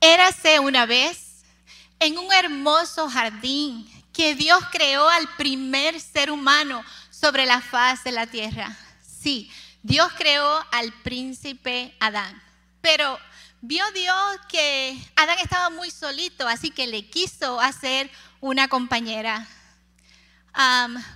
[0.00, 1.44] Érase una vez
[1.98, 8.12] en un hermoso jardín que Dios creó al primer ser humano sobre la faz de
[8.12, 8.74] la tierra.
[9.02, 9.52] Sí,
[9.82, 12.42] Dios creó al príncipe Adán.
[12.80, 13.18] Pero
[13.60, 18.10] vio Dios que Adán estaba muy solito, así que le quiso hacer
[18.40, 19.46] una compañera.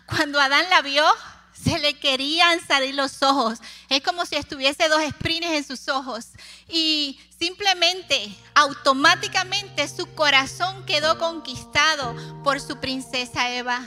[0.07, 1.07] cuando Adán la vio,
[1.64, 3.58] se le querían salir los ojos.
[3.88, 6.26] Es como si estuviese dos sprines en sus ojos.
[6.68, 13.86] Y simplemente, automáticamente, su corazón quedó conquistado por su princesa Eva.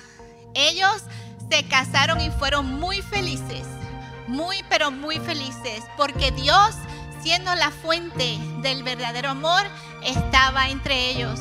[0.56, 1.04] Ellos
[1.50, 3.66] se casaron y fueron muy felices.
[4.28, 5.84] Muy, pero muy felices.
[5.96, 6.76] Porque Dios,
[7.22, 9.62] siendo la fuente del verdadero amor,
[10.04, 11.40] estaba entre ellos.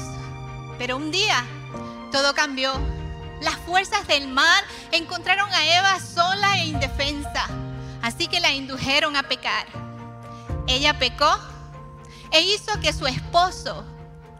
[0.78, 1.44] Pero un día,
[2.12, 2.72] todo cambió
[3.40, 7.46] las fuerzas del mar encontraron a Eva sola e indefensa,
[8.02, 9.66] así que la indujeron a pecar.
[10.66, 11.38] Ella pecó
[12.32, 13.84] e hizo que su esposo,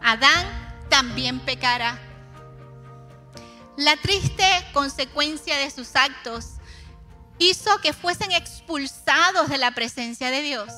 [0.01, 0.45] Adán,
[0.89, 1.99] también pecara.
[3.75, 6.53] La triste consecuencia de sus actos
[7.37, 10.73] hizo que fuesen expulsados de la presencia de Dios.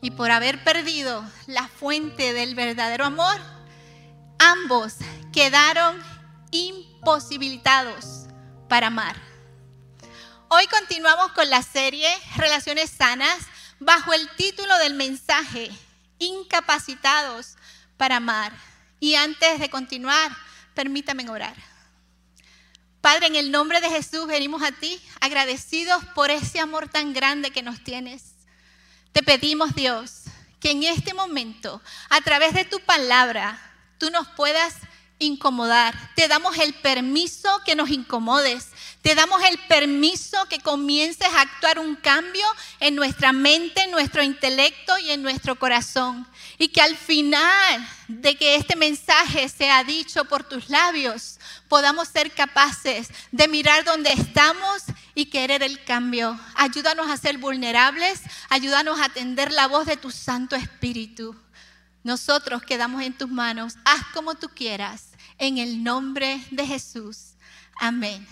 [0.00, 3.36] Y por haber perdido la fuente del verdadero amor,
[4.38, 4.96] ambos
[5.32, 6.02] quedaron
[7.02, 8.28] imposibilitados
[8.68, 9.16] para amar.
[10.46, 13.38] Hoy continuamos con la serie Relaciones Sanas
[13.80, 15.72] bajo el título del mensaje
[16.20, 17.56] Incapacitados
[17.96, 18.52] para amar.
[19.00, 20.30] Y antes de continuar,
[20.74, 21.56] permítame orar.
[23.00, 27.50] Padre, en el nombre de Jesús venimos a ti agradecidos por ese amor tan grande
[27.50, 28.22] que nos tienes.
[29.10, 30.22] Te pedimos, Dios,
[30.60, 33.58] que en este momento, a través de tu palabra,
[33.98, 34.76] tú nos puedas
[35.18, 35.94] incomodar.
[36.14, 38.68] Te damos el permiso que nos incomodes.
[39.02, 42.44] Te damos el permiso que comiences a actuar un cambio
[42.80, 46.26] en nuestra mente, en nuestro intelecto y en nuestro corazón.
[46.58, 51.38] Y que al final de que este mensaje sea dicho por tus labios,
[51.68, 54.82] podamos ser capaces de mirar dónde estamos
[55.14, 56.38] y querer el cambio.
[56.54, 61.34] Ayúdanos a ser vulnerables, ayúdanos a atender la voz de tu Santo Espíritu.
[62.04, 63.74] Nosotros quedamos en tus manos.
[63.84, 65.11] Haz como tú quieras
[65.42, 67.32] en el nombre de Jesús.
[67.74, 68.24] Amén.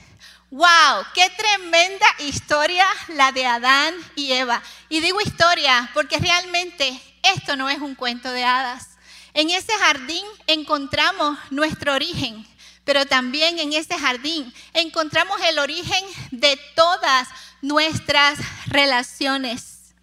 [0.49, 1.05] ¡Wow!
[1.13, 4.63] ¡Qué tremenda historia la de Adán y Eva!
[4.89, 7.03] Y digo historia porque realmente
[7.35, 8.91] esto no es un cuento de hadas.
[9.35, 12.47] En ese jardín encontramos nuestro origen,
[12.85, 17.27] pero también en ese jardín encontramos el origen de todas
[17.61, 19.95] nuestras relaciones.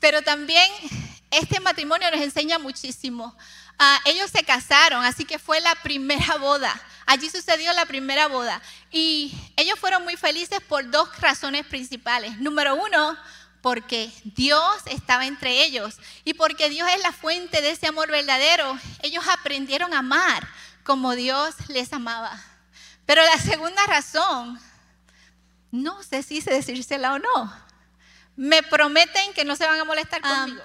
[0.00, 0.70] Pero también
[1.30, 3.36] este matrimonio nos enseña muchísimo.
[3.78, 6.80] Ah, ellos se casaron, así que fue la primera boda.
[7.06, 8.60] Allí sucedió la primera boda.
[8.90, 12.38] Y ellos fueron muy felices por dos razones principales.
[12.38, 13.16] Número uno,
[13.60, 15.96] porque Dios estaba entre ellos.
[16.24, 20.46] Y porque Dios es la fuente de ese amor verdadero, ellos aprendieron a amar
[20.84, 22.40] como Dios les amaba.
[23.06, 24.60] Pero la segunda razón,
[25.70, 27.52] no sé si se decírsela o no.
[28.36, 30.62] Me prometen que no se van a molestar conmigo.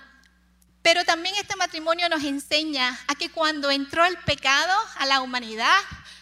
[0.82, 5.78] Pero también este matrimonio nos enseña a que cuando entró el pecado a la humanidad,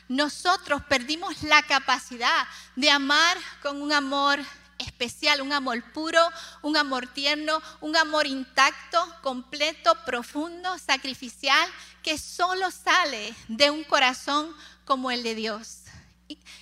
[0.08, 4.40] nosotros perdimos la capacidad de amar con un amor
[4.78, 6.22] especial, un amor puro,
[6.62, 11.70] un amor tierno, un amor intacto, completo, profundo, sacrificial,
[12.04, 14.56] que solo sale de un corazón
[14.86, 15.80] como el de Dios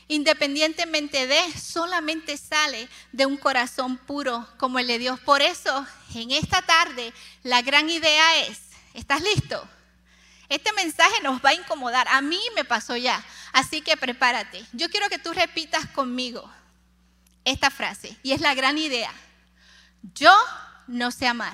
[0.07, 5.19] independientemente de, solamente sale de un corazón puro como el de Dios.
[5.19, 5.85] Por eso,
[6.16, 7.13] en esta tarde,
[7.44, 8.59] la gran idea es,
[8.94, 9.67] ¿estás listo?
[10.50, 12.07] Este mensaje nos va a incomodar.
[12.09, 14.66] A mí me pasó ya, así que prepárate.
[14.72, 16.50] Yo quiero que tú repitas conmigo
[17.44, 19.13] esta frase, y es la gran idea.
[20.13, 20.33] Yo
[20.88, 21.53] no sé amar.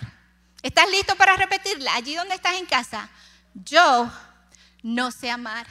[0.62, 1.94] ¿Estás listo para repetirla?
[1.96, 3.10] Allí donde estás en casa.
[3.54, 4.12] Yo
[4.82, 5.68] no sé amar.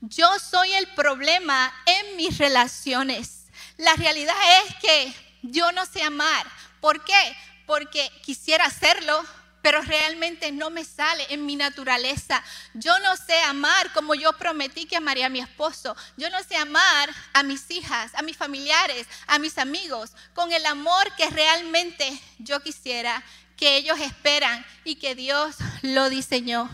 [0.00, 3.44] Yo soy el problema en mis relaciones.
[3.76, 4.34] La realidad
[4.64, 6.46] es que yo no sé amar.
[6.80, 7.36] ¿Por qué?
[7.66, 9.22] Porque quisiera hacerlo,
[9.60, 12.42] pero realmente no me sale en mi naturaleza.
[12.72, 15.94] Yo no sé amar como yo prometí que amaría a mi esposo.
[16.16, 20.64] Yo no sé amar a mis hijas, a mis familiares, a mis amigos, con el
[20.64, 23.22] amor que realmente yo quisiera,
[23.56, 26.70] que ellos esperan y que Dios lo diseñó.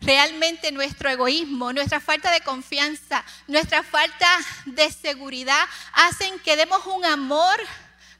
[0.00, 4.28] Realmente nuestro egoísmo, nuestra falta de confianza, nuestra falta
[4.66, 7.58] de seguridad hacen que demos un amor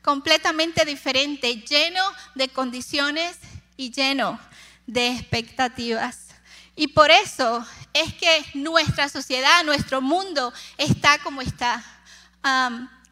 [0.03, 2.03] completamente diferente, lleno
[2.35, 3.37] de condiciones
[3.77, 4.41] y lleno
[4.87, 6.29] de expectativas.
[6.75, 11.85] Y por eso es que nuestra sociedad, nuestro mundo está como está.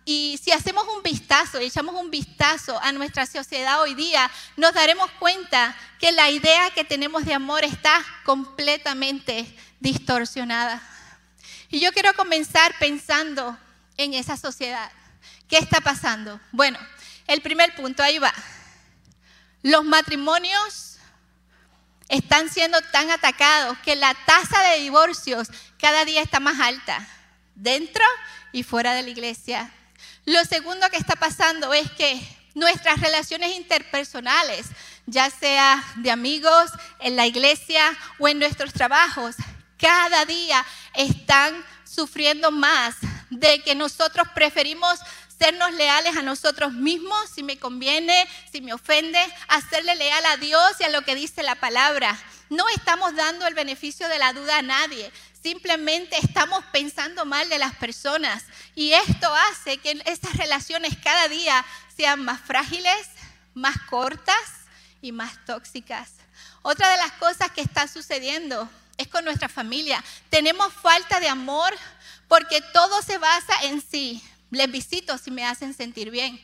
[0.09, 5.11] Y si hacemos un vistazo, echamos un vistazo a nuestra sociedad hoy día, nos daremos
[5.19, 10.81] cuenta que la idea que tenemos de amor está completamente distorsionada.
[11.71, 13.59] Y yo quiero comenzar pensando
[13.97, 14.93] en esa sociedad.
[15.49, 16.41] ¿Qué está pasando?
[16.53, 16.79] Bueno,
[17.27, 18.33] el primer punto, ahí va.
[19.63, 20.99] Los matrimonios
[22.09, 25.49] están siendo tan atacados que la tasa de divorcios
[25.81, 27.05] cada día está más alta,
[27.57, 28.05] dentro
[28.53, 29.73] y fuera de la iglesia.
[30.27, 32.21] Lo segundo que está pasando es que
[32.55, 34.67] nuestras relaciones interpersonales,
[35.07, 39.37] ya sea de amigos, en la iglesia o en nuestros trabajos,
[39.79, 42.97] cada día están sufriendo más
[43.31, 44.99] de que nosotros preferimos
[45.39, 50.73] sernos leales a nosotros mismos, si me conviene, si me ofende, hacerle leal a Dios
[50.81, 52.19] y a lo que dice la palabra.
[52.49, 55.13] No estamos dando el beneficio de la duda a nadie,
[55.47, 58.43] simplemente estamos pensando mal de las personas
[58.75, 61.65] y esto hace que estas relaciones cada día
[61.97, 63.07] sean más frágiles,
[63.55, 64.35] más cortas
[65.01, 66.15] y más tóxicas.
[66.63, 70.03] Otra de las cosas que está sucediendo es con nuestra familia.
[70.31, 71.73] Tenemos falta de amor
[72.27, 74.21] porque todo se basa en sí.
[74.51, 76.41] Les visito si me hacen sentir bien,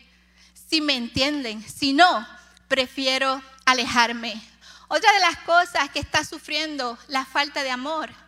[0.70, 1.68] si me entienden.
[1.68, 2.24] Si no,
[2.68, 4.40] prefiero alejarme.
[4.86, 8.21] Otra de las cosas que está sufriendo la falta de amor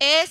[0.00, 0.30] es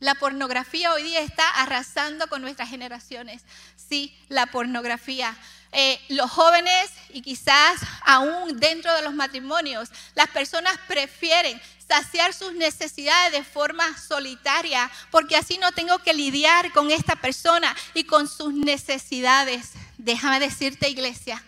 [0.00, 0.92] la pornografía.
[0.92, 3.42] Hoy día está arrasando con nuestras generaciones.
[3.76, 5.34] Sí, la pornografía.
[5.72, 12.52] Eh, los jóvenes y quizás aún dentro de los matrimonios, las personas prefieren saciar sus
[12.52, 18.28] necesidades de forma solitaria, porque así no tengo que lidiar con esta persona y con
[18.28, 19.72] sus necesidades.
[19.96, 21.42] Déjame decirte, iglesia,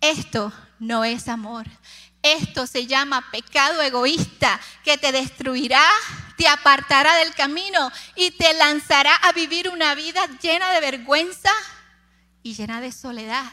[0.00, 1.66] esto no es amor.
[2.22, 5.84] Esto se llama pecado egoísta que te destruirá,
[6.36, 11.50] te apartará del camino y te lanzará a vivir una vida llena de vergüenza
[12.42, 13.50] y llena de soledad.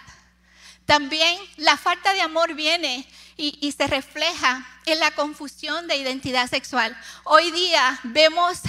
[0.85, 3.07] También la falta de amor viene
[3.37, 6.95] y, se refleja en la confusión de identidad sexual.
[7.23, 8.59] Hoy día vemos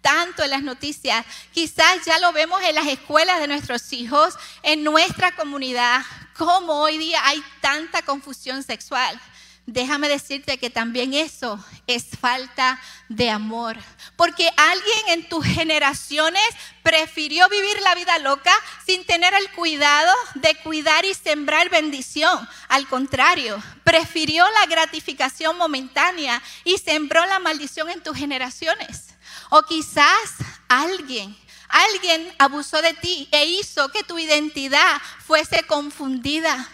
[0.00, 4.82] tanto en las noticias, quizás ya lo vemos en las escuelas de nuestros hijos, en
[4.82, 6.02] nuestra comunidad,
[6.36, 9.20] como hoy día hay tanta confusión sexual
[9.68, 12.80] déjame decirte que también eso es falta
[13.10, 13.76] de amor.
[14.16, 16.42] Porque alguien en tus generaciones
[16.82, 18.52] prefirió vivir la vida loca
[18.86, 22.48] sin tener el cuidado de cuidar y sembrar bendición.
[22.68, 29.08] Al contrario, prefirió la gratificación momentánea y sembró la maldición en tus generaciones.
[29.50, 30.34] O quizás
[30.68, 31.36] alguien
[31.68, 36.66] Alguien abusó de ti e hizo que tu identidad fuese confundida.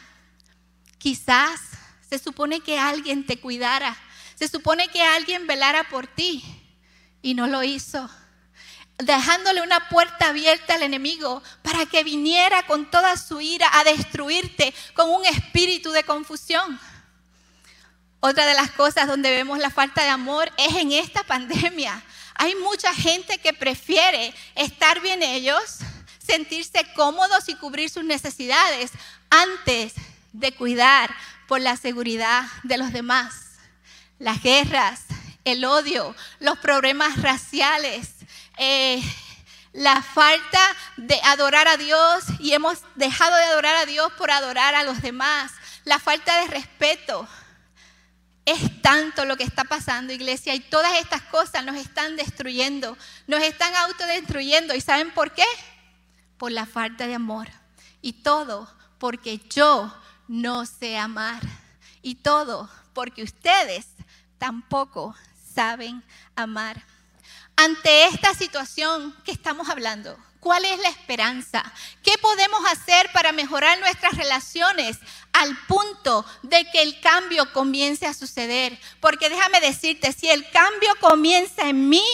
[0.99, 1.74] Quizás
[2.09, 3.97] se supone que alguien te cuidara.
[4.37, 6.45] Se supone que alguien velara por ti.
[7.23, 8.09] Y no lo hizo.
[8.99, 14.73] Dejándole una puerta abierta al enemigo para que viniera con toda su ira a destruirte
[14.95, 16.79] con un espíritu de confusión.
[18.21, 22.03] Otra de las cosas donde vemos la falta de amor es en esta pandemia.
[22.37, 25.79] Hay mucha gente que prefiere estar bien ellos,
[26.19, 28.93] sentirse cómodos y cubrir sus necesidades
[29.29, 29.95] antes
[30.33, 31.15] de cuidar
[31.47, 33.35] por la seguridad de los demás.
[34.19, 35.05] Las guerras,
[35.45, 38.15] el odio, los problemas raciales,
[38.57, 39.03] eh,
[39.73, 40.61] la falta
[40.97, 45.03] de adorar a Dios y hemos dejado de adorar a Dios por adorar a los
[45.03, 45.53] demás,
[45.85, 47.29] la falta de respeto.
[48.47, 52.97] Es tanto lo que está pasando, iglesia, y todas estas cosas nos están destruyendo,
[53.27, 54.75] nos están autodestruyendo.
[54.75, 55.47] ¿Y saben por qué?
[56.37, 57.49] Por la falta de amor.
[58.03, 59.93] Y todo porque yo
[60.29, 61.43] no sé amar.
[62.03, 63.87] Y todo porque ustedes
[64.39, 65.15] tampoco
[65.55, 66.03] saben
[66.37, 66.85] amar.
[67.57, 71.63] Ante esta situación que estamos hablando, ¿cuál es la esperanza?
[72.03, 74.99] ¿Qué podemos hacer para mejorar nuestras relaciones
[75.33, 78.79] al punto de que el cambio comience a suceder?
[79.01, 82.05] Porque déjame decirte, si el cambio comienza en mí,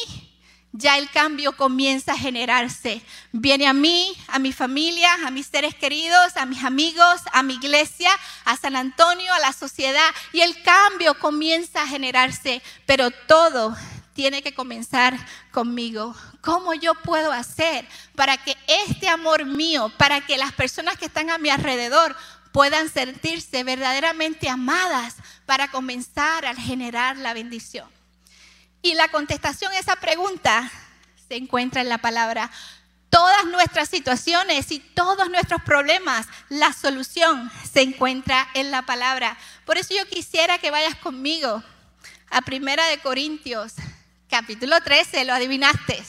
[0.72, 3.02] ya el cambio comienza a generarse.
[3.32, 7.54] Viene a mí, a mi familia, a mis seres queridos, a mis amigos, a mi
[7.54, 8.10] iglesia,
[8.44, 13.76] a San Antonio, a la sociedad, y el cambio comienza a generarse, pero todo
[14.14, 15.16] tiene que comenzar
[15.50, 16.14] conmigo.
[16.40, 21.30] ¿Cómo yo puedo hacer para que este amor mío, para que las personas que están
[21.30, 22.16] a mi alrededor
[22.52, 27.99] puedan sentirse verdaderamente amadas para comenzar a generar la bendición?
[28.82, 30.70] Y la contestación a esa pregunta
[31.28, 32.50] se encuentra en la palabra.
[33.10, 39.36] Todas nuestras situaciones y todos nuestros problemas, la solución se encuentra en la palabra.
[39.66, 41.62] Por eso yo quisiera que vayas conmigo
[42.30, 43.74] a Primera de Corintios,
[44.28, 46.02] capítulo 13, lo adivinaste.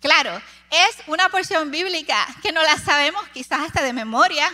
[0.00, 4.50] Claro, es una porción bíblica que no la sabemos quizás hasta de memoria.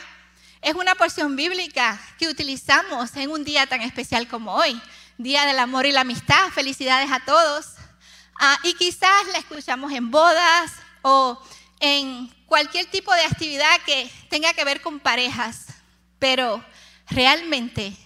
[0.61, 4.81] Es una porción bíblica que utilizamos en un día tan especial como hoy,
[5.19, 6.51] Día del Amor y la Amistad.
[6.51, 7.75] Felicidades a todos.
[8.39, 11.43] Ah, y quizás la escuchamos en bodas o
[11.81, 15.69] en cualquier tipo de actividad que tenga que ver con parejas.
[16.19, 16.63] Pero
[17.09, 17.97] realmente,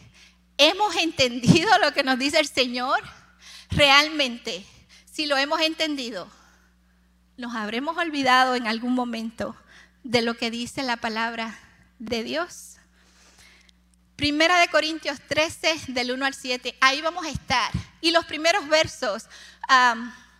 [0.56, 3.02] ¿hemos entendido lo que nos dice el Señor?
[3.70, 4.64] Realmente,
[5.10, 6.28] si lo hemos entendido,
[7.36, 9.56] nos habremos olvidado en algún momento
[10.04, 11.58] de lo que dice la palabra
[11.98, 12.69] de Dios.
[14.20, 17.72] Primera de Corintios 13, del 1 al 7, ahí vamos a estar.
[18.02, 19.24] Y los primeros versos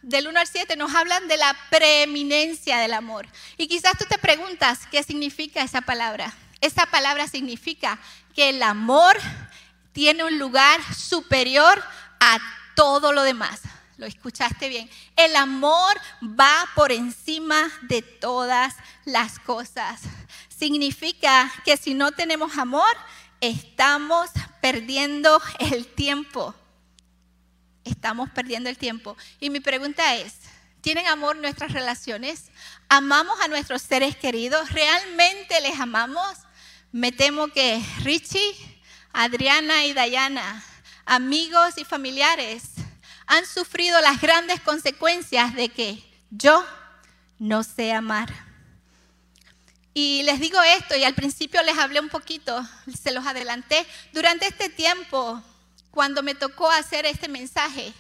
[0.03, 3.27] del 1 al 7 nos hablan de la preeminencia del amor.
[3.57, 6.31] Y quizás tú te preguntas qué significa esa palabra.
[6.61, 7.99] Esa palabra significa
[8.35, 9.17] que el amor
[9.93, 11.83] tiene un lugar superior
[12.21, 12.39] a
[12.77, 13.63] todo lo demás.
[13.97, 14.91] Lo escuchaste bien.
[15.17, 18.75] El amor va por encima de todas
[19.07, 20.03] las cosas.
[20.51, 22.95] Significa que si no tenemos amor,
[23.41, 24.31] estamos
[24.61, 26.55] perdiendo el tiempo.
[27.85, 29.17] Estamos perdiendo el tiempo.
[29.41, 30.35] Y mi pregunta es,
[30.81, 32.51] ¿tienen amor nuestras relaciones?
[32.89, 34.71] ¿Amamos a nuestros seres queridos?
[34.71, 36.39] ¿Realmente les amamos?
[36.93, 38.55] Me temo que Richie,
[39.13, 40.63] Adriana y Dayana,
[41.05, 42.63] amigos y familiares,
[43.27, 46.65] han sufrido las grandes consecuencias de que yo
[47.39, 48.50] no sé amar.
[49.93, 52.65] Y les digo esto, y al principio les hablé un poquito,
[53.03, 53.85] se los adelanté.
[54.13, 55.43] Durante este tiempo,
[55.91, 57.93] cuando me tocó hacer este mensaje,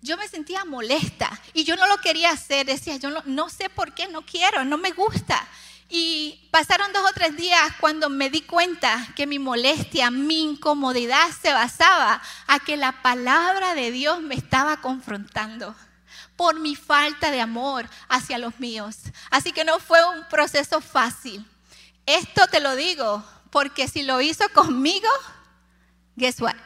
[0.00, 2.66] yo me sentía molesta y yo no lo quería hacer.
[2.66, 5.46] Decía, yo no, no sé por qué, no quiero, no me gusta.
[5.88, 11.28] Y pasaron dos o tres días cuando me di cuenta que mi molestia, mi incomodidad
[11.40, 15.76] se basaba a que la palabra de Dios me estaba confrontando
[16.42, 18.96] por mi falta de amor hacia los míos.
[19.30, 21.48] Así que no fue un proceso fácil.
[22.04, 25.06] Esto te lo digo porque si lo hizo conmigo,
[26.16, 26.56] guess what?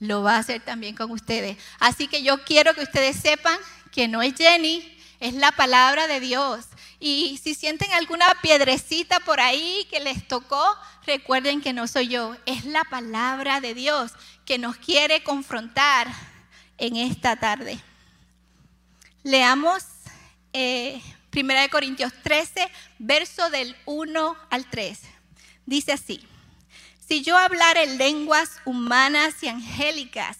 [0.00, 1.56] Lo va a hacer también con ustedes.
[1.78, 3.56] Así que yo quiero que ustedes sepan
[3.90, 6.66] que no es Jenny, es la palabra de Dios.
[7.00, 10.62] Y si sienten alguna piedrecita por ahí que les tocó,
[11.06, 14.12] recuerden que no soy yo, es la palabra de Dios
[14.44, 16.06] que nos quiere confrontar
[16.76, 17.80] en esta tarde.
[19.24, 19.82] Leamos
[20.52, 21.00] eh,
[21.34, 25.00] 1 Corintios 13, verso del 1 al 3.
[25.64, 26.20] Dice así,
[27.08, 30.36] si yo hablar en lenguas humanas y angélicas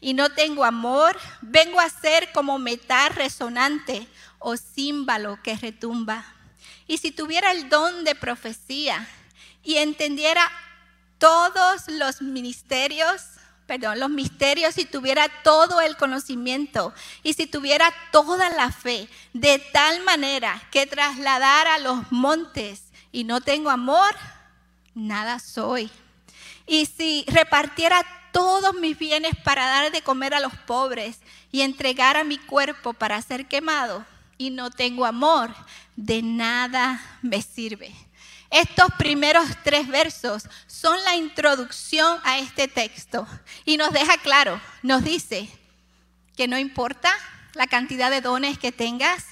[0.00, 4.06] y no tengo amor, vengo a ser como metal resonante
[4.38, 6.24] o címbalo que retumba.
[6.86, 9.08] Y si tuviera el don de profecía
[9.64, 10.48] y entendiera
[11.18, 13.22] todos los ministerios,
[13.70, 19.60] perdón, los misterios, si tuviera todo el conocimiento y si tuviera toda la fe, de
[19.60, 24.12] tal manera que trasladara los montes y no tengo amor,
[24.92, 25.88] nada soy.
[26.66, 31.20] Y si repartiera todos mis bienes para dar de comer a los pobres
[31.52, 34.04] y entregara mi cuerpo para ser quemado,
[34.36, 35.54] y no tengo amor,
[35.94, 37.94] de nada me sirve.
[38.50, 43.26] Estos primeros tres versos son la introducción a este texto
[43.64, 45.48] y nos deja claro, nos dice
[46.36, 47.16] que no importa
[47.54, 49.26] la cantidad de dones que tengas,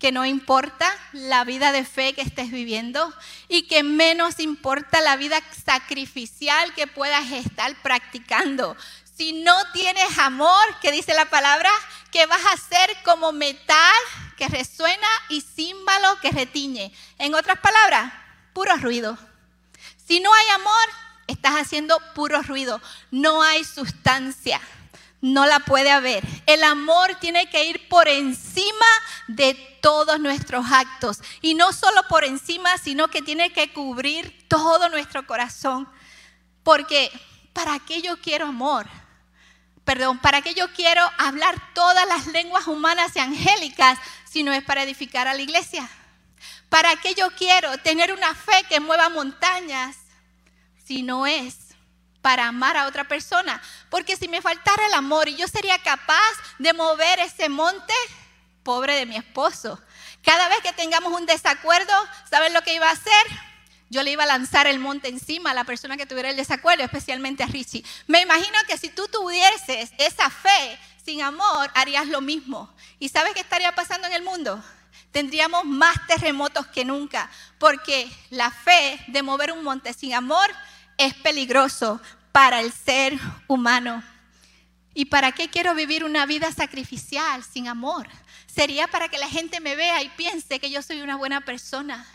[0.00, 3.14] que no importa la vida de fe que estés viviendo
[3.48, 8.76] y que menos importa la vida sacrificial que puedas estar practicando.
[9.16, 11.70] Si no tienes amor, que dice la palabra,
[12.10, 13.94] que vas a ser como metal
[14.36, 16.92] que resuena y címbalo que retiñe.
[17.18, 18.12] En otras palabras,
[18.56, 19.18] puro ruido.
[20.08, 20.88] Si no hay amor,
[21.26, 22.80] estás haciendo puro ruido.
[23.10, 24.62] No hay sustancia.
[25.20, 26.24] No la puede haber.
[26.46, 28.86] El amor tiene que ir por encima
[29.28, 31.18] de todos nuestros actos.
[31.42, 35.86] Y no solo por encima, sino que tiene que cubrir todo nuestro corazón.
[36.62, 37.12] Porque,
[37.52, 38.86] ¿para qué yo quiero amor?
[39.84, 44.64] Perdón, ¿para qué yo quiero hablar todas las lenguas humanas y angélicas si no es
[44.64, 45.86] para edificar a la iglesia?
[46.68, 49.96] ¿Para qué yo quiero tener una fe que mueva montañas
[50.84, 51.56] si no es
[52.20, 53.62] para amar a otra persona?
[53.88, 57.94] Porque si me faltara el amor y yo sería capaz de mover ese monte,
[58.62, 59.80] pobre de mi esposo.
[60.22, 61.92] Cada vez que tengamos un desacuerdo,
[62.28, 63.26] ¿saben lo que iba a hacer?
[63.88, 66.82] Yo le iba a lanzar el monte encima a la persona que tuviera el desacuerdo,
[66.82, 67.84] especialmente a Richie.
[68.08, 72.68] Me imagino que si tú tuvieses esa fe sin amor, harías lo mismo.
[72.98, 74.60] ¿Y sabes qué estaría pasando en el mundo?
[75.16, 80.46] Tendríamos más terremotos que nunca, porque la fe de mover un monte sin amor
[80.98, 84.02] es peligroso para el ser humano.
[84.92, 88.06] ¿Y para qué quiero vivir una vida sacrificial sin amor?
[88.46, 92.06] Sería para que la gente me vea y piense que yo soy una buena persona.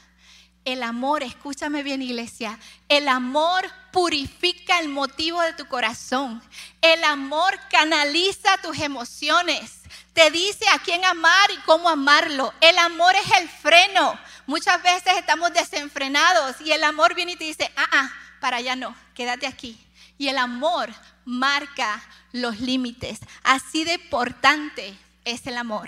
[0.63, 6.41] El amor, escúchame bien iglesia, el amor purifica el motivo de tu corazón.
[6.82, 9.82] El amor canaliza tus emociones.
[10.13, 12.53] Te dice a quién amar y cómo amarlo.
[12.62, 14.20] El amor es el freno.
[14.46, 18.75] Muchas veces estamos desenfrenados y el amor viene y te dice, ah, ah, para allá
[18.75, 19.80] no, quédate aquí.
[20.20, 20.94] Y el amor
[21.25, 22.03] marca
[22.34, 23.20] los límites.
[23.44, 25.88] Así de importante es el amor.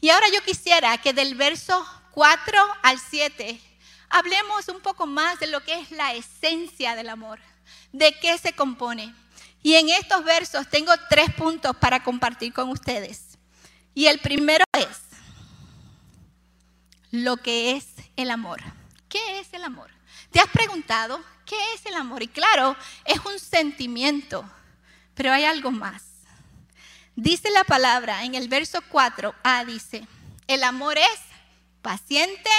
[0.00, 3.60] Y ahora yo quisiera que del verso 4 al 7
[4.08, 7.38] hablemos un poco más de lo que es la esencia del amor,
[7.92, 9.14] de qué se compone.
[9.62, 13.38] Y en estos versos tengo tres puntos para compartir con ustedes.
[13.94, 15.00] Y el primero es
[17.10, 17.86] lo que es
[18.16, 18.62] el amor.
[19.08, 19.90] ¿Qué es el amor?
[20.30, 22.22] ¿Te has preguntado qué es el amor?
[22.22, 24.48] Y claro, es un sentimiento,
[25.14, 26.02] pero hay algo más.
[27.14, 30.06] Dice la palabra en el verso 4, A dice,
[30.46, 31.20] el amor es
[31.80, 32.50] paciente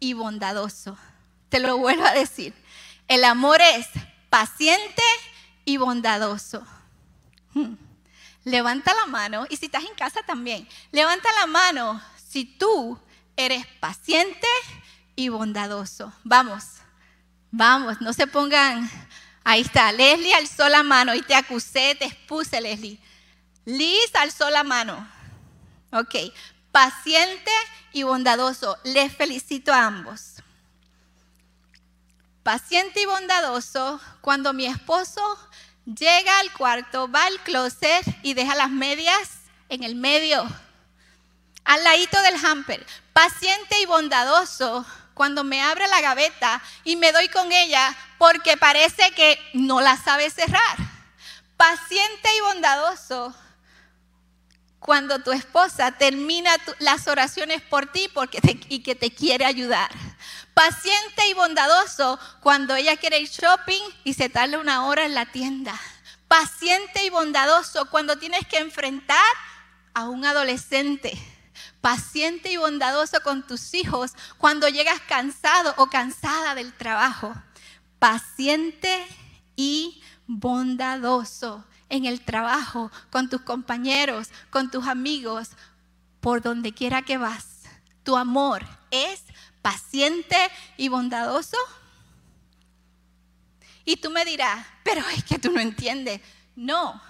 [0.00, 0.96] y bondadoso.
[1.48, 2.54] Te lo vuelvo a decir,
[3.08, 3.86] el amor es
[4.30, 5.02] paciente
[5.64, 6.66] y bondadoso.
[7.54, 7.74] Hmm.
[8.44, 12.98] Levanta la mano y si estás en casa también, levanta la mano si tú
[13.36, 14.46] eres paciente
[15.16, 16.12] y bondadoso.
[16.22, 16.64] Vamos,
[17.50, 18.88] vamos, no se pongan,
[19.42, 23.00] ahí está, Leslie alzó la mano y te acusé, te expuse, Leslie.
[23.64, 25.08] Liz alzó la mano.
[25.92, 26.14] Ok,
[26.76, 27.50] paciente
[27.94, 28.76] y bondadoso.
[28.84, 30.42] Les felicito a ambos.
[32.42, 35.22] Paciente y bondadoso, cuando mi esposo
[35.86, 39.30] llega al cuarto, va al closet y deja las medias
[39.70, 40.46] en el medio,
[41.64, 42.84] al ladito del hamper.
[43.14, 49.12] Paciente y bondadoso, cuando me abre la gaveta y me doy con ella porque parece
[49.12, 50.76] que no la sabe cerrar.
[51.56, 53.34] Paciente y bondadoso
[54.86, 58.38] cuando tu esposa termina las oraciones por ti porque
[58.68, 59.90] y que te quiere ayudar.
[60.54, 65.26] Paciente y bondadoso cuando ella quiere ir shopping y se tarda una hora en la
[65.26, 65.78] tienda.
[66.28, 69.18] Paciente y bondadoso cuando tienes que enfrentar
[69.92, 71.12] a un adolescente.
[71.80, 77.34] Paciente y bondadoso con tus hijos cuando llegas cansado o cansada del trabajo.
[77.98, 79.04] Paciente
[79.56, 85.50] y bondadoso en el trabajo, con tus compañeros, con tus amigos,
[86.20, 87.62] por donde quiera que vas.
[88.02, 89.22] Tu amor es
[89.62, 90.36] paciente
[90.76, 91.56] y bondadoso.
[93.84, 96.20] Y tú me dirás, pero es que tú no entiendes.
[96.56, 97.00] No,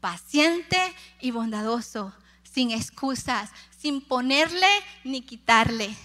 [0.00, 4.68] paciente y bondadoso, sin excusas, sin ponerle
[5.04, 5.96] ni quitarle.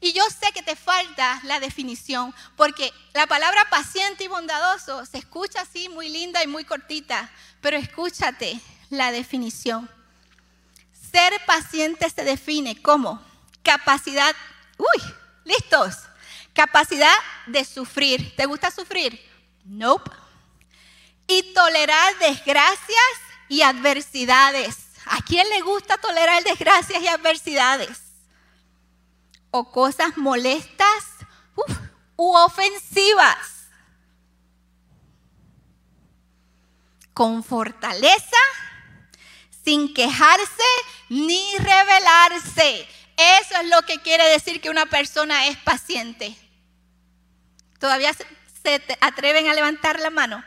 [0.00, 5.18] Y yo sé que te falta la definición, porque la palabra paciente y bondadoso se
[5.18, 7.30] escucha así muy linda y muy cortita,
[7.60, 9.90] pero escúchate la definición.
[11.10, 13.22] Ser paciente se define como
[13.62, 14.34] capacidad,
[14.76, 15.96] uy, listos,
[16.52, 17.14] capacidad
[17.46, 18.34] de sufrir.
[18.36, 19.18] ¿Te gusta sufrir?
[19.64, 20.10] Nope.
[21.26, 23.14] Y tolerar desgracias
[23.48, 24.76] y adversidades.
[25.06, 28.05] ¿A quién le gusta tolerar desgracias y adversidades?
[29.50, 31.04] O cosas molestas
[32.16, 33.70] u ofensivas.
[37.14, 38.36] Con fortaleza,
[39.64, 40.62] sin quejarse
[41.08, 42.88] ni rebelarse.
[43.16, 46.36] Eso es lo que quiere decir que una persona es paciente.
[47.78, 50.44] ¿Todavía se, atreven a levantar la mano?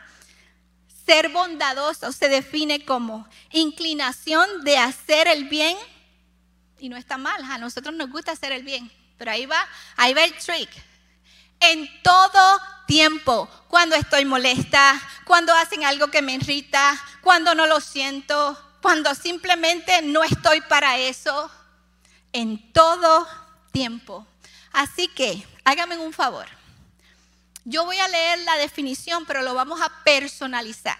[1.04, 5.76] Ser bondadoso se define como inclinación de hacer el bien
[6.80, 8.90] y no está mal, a nosotros nos gusta hacer el bien.
[9.18, 9.66] Pero ahí va,
[9.96, 10.70] ahí va el trick.
[11.60, 17.80] En todo tiempo, cuando estoy molesta, cuando hacen algo que me irrita, cuando no lo
[17.80, 21.50] siento, cuando simplemente no estoy para eso,
[22.32, 23.28] en todo
[23.72, 24.26] tiempo.
[24.72, 26.46] Así que háganme un favor.
[27.64, 30.98] Yo voy a leer la definición, pero lo vamos a personalizar.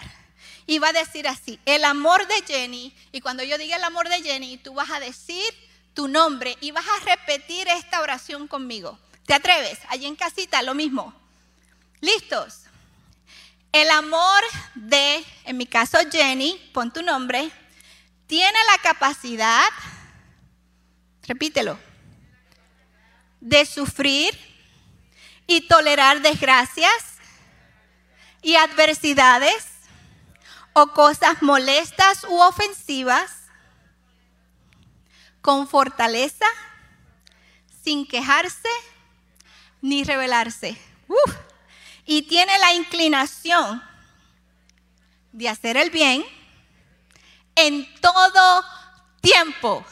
[0.67, 4.09] Y va a decir así, el amor de Jenny, y cuando yo diga el amor
[4.09, 8.99] de Jenny, tú vas a decir tu nombre y vas a repetir esta oración conmigo.
[9.27, 9.79] ¿Te atreves?
[9.89, 11.15] Allí en casita, lo mismo.
[12.01, 12.63] ¿Listos?
[13.73, 14.43] El amor
[14.75, 17.51] de, en mi caso Jenny, pon tu nombre,
[18.27, 19.69] tiene la capacidad,
[21.23, 21.79] repítelo,
[23.41, 24.37] de sufrir
[25.47, 27.19] y tolerar desgracias
[28.43, 29.67] y adversidades
[30.73, 33.40] o cosas molestas u ofensivas
[35.41, 36.47] con fortaleza,
[37.83, 38.69] sin quejarse
[39.81, 40.77] ni rebelarse.
[42.07, 43.83] y tiene la inclinación
[45.33, 46.25] de hacer el bien
[47.55, 48.65] en todo
[49.21, 49.85] tiempo.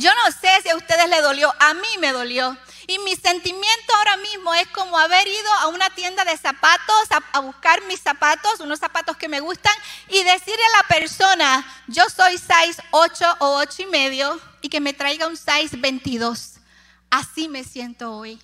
[0.00, 2.56] Yo no sé si a ustedes les dolió, a mí me dolió.
[2.86, 7.40] Y mi sentimiento ahora mismo es como haber ido a una tienda de zapatos a,
[7.40, 9.74] buscar mis zapatos, unos zapatos que me gustan,
[10.08, 14.80] y decirle a la persona, yo soy size 8 o 8 y medio, y que
[14.80, 16.54] me traiga un size 22.
[17.10, 18.40] Así me siento hoy.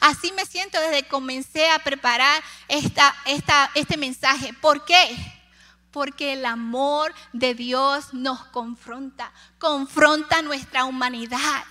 [0.00, 3.16] Así me siento desde que comencé a preparar esta,
[3.74, 4.52] este mensaje.
[4.52, 5.39] ¿Por qué?
[5.90, 11.64] Porque el amor de Dios nos confronta, confronta nuestra humanidad.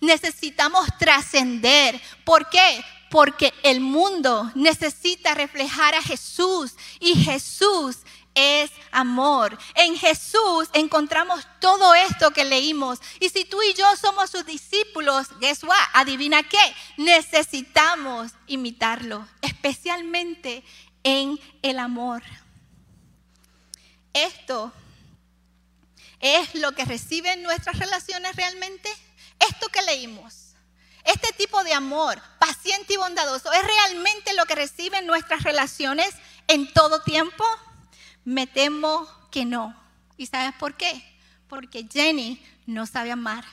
[0.00, 2.00] Necesitamos trascender.
[2.24, 2.84] ¿Por qué?
[3.10, 7.98] Porque el mundo necesita reflejar a Jesús y Jesús
[8.34, 9.56] es amor.
[9.74, 12.98] En Jesús encontramos todo esto que leímos.
[13.20, 15.76] Y si tú y yo somos sus discípulos, guess what?
[15.92, 16.74] Adivina qué?
[16.96, 20.64] Necesitamos imitarlo, especialmente
[21.04, 22.22] en el amor.
[24.12, 24.72] Esto
[26.20, 28.88] es lo que reciben nuestras relaciones realmente.
[29.40, 30.54] Esto que leímos,
[31.04, 36.10] este tipo de amor paciente y bondadoso, ¿es realmente lo que reciben nuestras relaciones
[36.46, 37.44] en todo tiempo?
[38.24, 39.76] Me temo que no.
[40.16, 41.02] ¿Y sabes por qué?
[41.48, 43.44] Porque Jenny no sabe amar.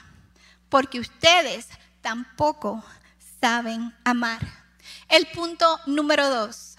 [0.69, 1.67] Porque ustedes
[2.01, 2.83] tampoco
[3.41, 4.39] saben amar.
[5.07, 6.75] El punto número dos,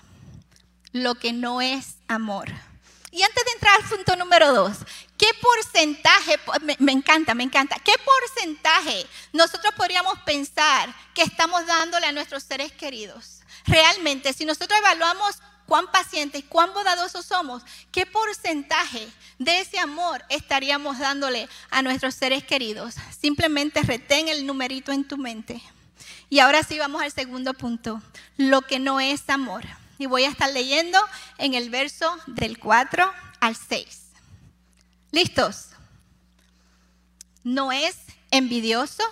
[0.93, 2.49] lo que no es amor.
[3.12, 4.79] Y antes de entrar al punto número dos,
[5.18, 6.38] ¿qué porcentaje,
[6.79, 12.70] me, encanta, me encanta, qué porcentaje nosotros podríamos pensar que estamos dándole a nuestros seres
[12.73, 13.40] queridos?
[13.66, 20.99] Realmente, si nosotros evaluamos cuán pacientes, cuán bondadosos somos, qué porcentaje de ese amor estaríamos
[20.99, 22.94] dándole a nuestros seres queridos.
[23.18, 25.61] Simplemente retén el numerito en tu mente.
[26.29, 28.01] Y ahora sí vamos al segundo punto,
[28.37, 29.64] lo que no es amor.
[30.01, 30.99] Y voy a estar leyendo
[31.37, 34.01] en el verso del 4 al 6.
[35.11, 35.67] ¿Listos?
[37.45, 37.99] No es
[38.31, 39.05] envidioso.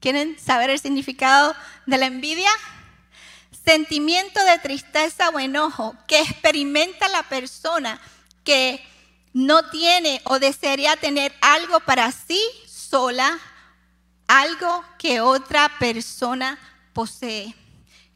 [0.00, 1.54] ¿Quieren saber el significado
[1.86, 2.50] de la envidia?
[3.64, 8.00] sentimiento de tristeza o enojo que experimenta la persona
[8.42, 8.84] que
[9.34, 13.38] no tiene o desearía tener algo para sí sola,
[14.26, 16.58] algo que otra persona
[16.92, 17.54] posee.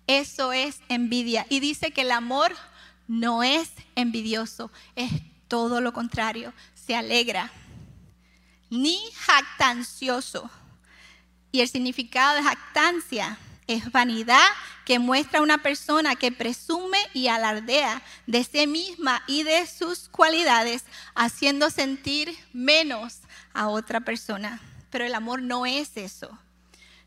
[0.07, 1.47] Eso es envidia.
[1.49, 2.55] Y dice que el amor
[3.07, 5.11] no es envidioso, es
[5.49, 7.51] todo lo contrario, se alegra.
[8.71, 10.51] Ni jactancioso.
[11.53, 14.45] Y el significado de jactancia es vanidad
[14.85, 20.85] que muestra una persona que presume y alardea de sí misma y de sus cualidades,
[21.15, 23.21] haciendo sentir menos
[23.55, 24.61] a otra persona.
[24.91, 26.39] Pero el amor no es eso.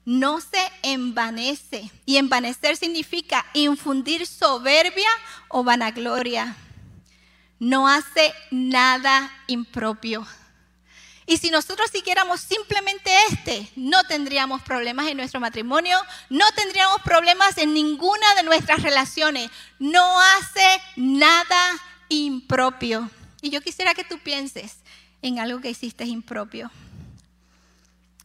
[0.07, 1.91] No se envanece.
[2.05, 5.09] Y envanecer significa infundir soberbia
[5.49, 6.55] o vanagloria.
[7.59, 10.25] No hace nada impropio
[11.29, 17.57] y si nosotros siguiéramos simplemente este, no tendríamos problemas en nuestro matrimonio, no tendríamos problemas
[17.57, 19.51] en ninguna de nuestras relaciones.
[19.77, 23.09] No hace nada impropio.
[23.41, 24.77] Y yo quisiera que tú pienses
[25.21, 26.71] en algo que hiciste impropio.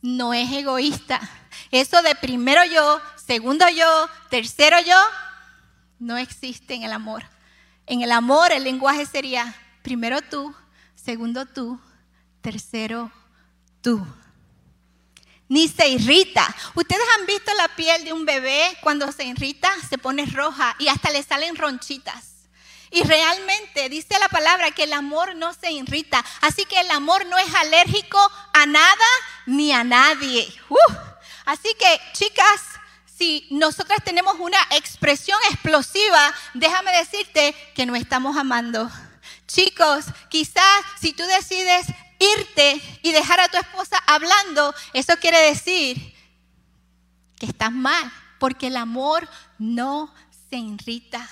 [0.03, 1.21] No es egoísta.
[1.71, 4.97] Eso de primero yo, segundo yo, tercero yo,
[5.99, 7.23] no existe en el amor.
[7.87, 10.55] En el amor el lenguaje sería primero tú,
[10.95, 11.81] segundo tú,
[12.41, 13.11] tercero
[13.81, 14.05] tú.
[15.49, 16.55] Ni se irrita.
[16.75, 20.89] Ustedes han visto la piel de un bebé cuando se irrita, se pone roja y
[20.89, 22.32] hasta le salen ronchitas.
[22.93, 26.23] Y realmente dice la palabra que el amor no se irrita.
[26.43, 28.19] Así que el amor no es alérgico
[28.53, 29.07] a nada
[29.47, 30.53] ni a nadie.
[31.47, 32.61] Así que, chicas,
[33.17, 38.91] si nosotras tenemos una expresión explosiva, déjame decirte que no estamos amando.
[39.47, 41.87] Chicos, quizás si tú decides
[42.19, 46.15] irte y dejar a tu esposa hablando, eso quiere decir
[47.39, 49.29] que estás mal, porque el amor
[49.59, 50.13] no
[50.51, 51.29] se irrita,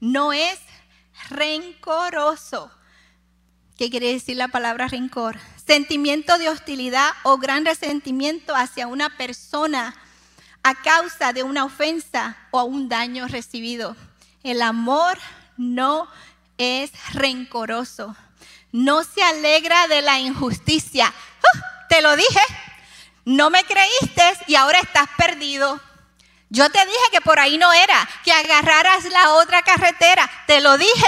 [0.00, 0.58] no es
[1.28, 2.70] rencoroso.
[3.76, 5.38] ¿Qué quiere decir la palabra rencor?
[5.66, 9.94] Sentimiento de hostilidad o gran resentimiento hacia una persona
[10.62, 13.96] a causa de una ofensa o un daño recibido.
[14.42, 15.18] El amor
[15.56, 16.08] no
[16.58, 18.16] es rencoroso
[18.76, 21.06] no se alegra de la injusticia.
[21.06, 21.86] ¡Ah!
[21.88, 22.40] te lo dije,
[23.24, 25.80] no me creíste y ahora estás perdido.
[26.48, 30.30] Yo te dije que por ahí no era, que agarraras la otra carretera.
[30.46, 31.06] Te lo dije.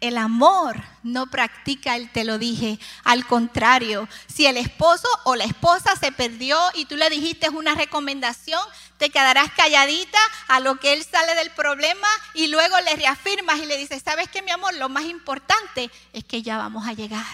[0.00, 2.78] El amor no practica el te lo dije.
[3.02, 7.74] Al contrario, si el esposo o la esposa se perdió y tú le dijiste una
[7.74, 8.60] recomendación,
[8.96, 13.66] te quedarás calladita a lo que él sale del problema y luego le reafirmas y
[13.66, 14.74] le dices, ¿sabes qué, mi amor?
[14.74, 17.26] Lo más importante es que ya vamos a llegar.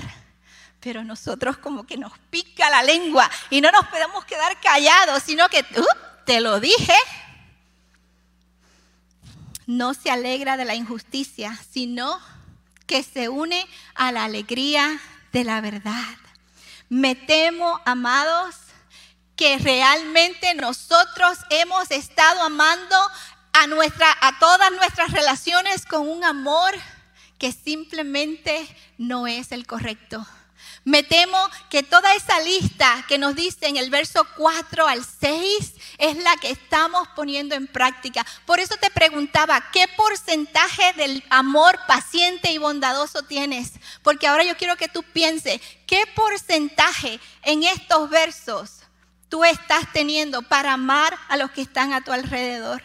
[0.80, 5.50] Pero nosotros como que nos pica la lengua y no nos podemos quedar callados, sino
[5.50, 6.94] que, uh, te lo dije,
[9.66, 12.20] no se alegra de la injusticia, sino
[12.86, 15.00] que se une a la alegría
[15.32, 16.16] de la verdad.
[16.88, 18.56] Me temo, amados,
[19.36, 22.96] que realmente nosotros hemos estado amando
[23.52, 26.74] a, nuestra, a todas nuestras relaciones con un amor
[27.38, 28.66] que simplemente
[28.98, 30.26] no es el correcto.
[30.84, 31.38] Me temo
[31.70, 36.36] que toda esa lista que nos dice en el verso 4 al 6 es la
[36.36, 38.24] que estamos poniendo en práctica.
[38.44, 43.72] Por eso te preguntaba, ¿qué porcentaje del amor paciente y bondadoso tienes?
[44.02, 48.80] Porque ahora yo quiero que tú pienses, ¿qué porcentaje en estos versos
[49.30, 52.82] tú estás teniendo para amar a los que están a tu alrededor?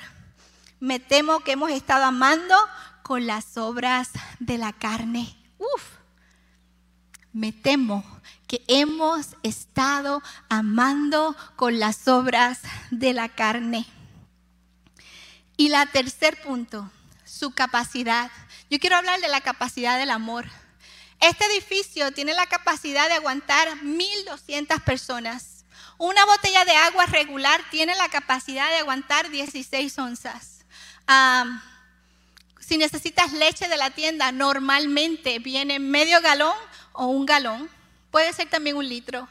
[0.79, 2.55] Me temo que hemos estado amando
[3.03, 5.35] con las obras de la carne.
[5.57, 5.98] Uf
[7.33, 8.03] me temo
[8.47, 13.85] que hemos estado amando con las obras de la carne.
[15.55, 16.89] Y la tercer punto,
[17.25, 18.31] su capacidad.
[18.69, 20.47] Yo quiero hablar de la capacidad del amor.
[21.19, 25.65] Este edificio tiene la capacidad de aguantar 1.200 personas.
[25.97, 30.65] Una botella de agua regular tiene la capacidad de aguantar 16 onzas.
[32.59, 36.55] si necesitas leche de la tienda, normalmente viene medio galón
[36.93, 37.69] o un galón,
[38.11, 39.27] puede ser también un litro,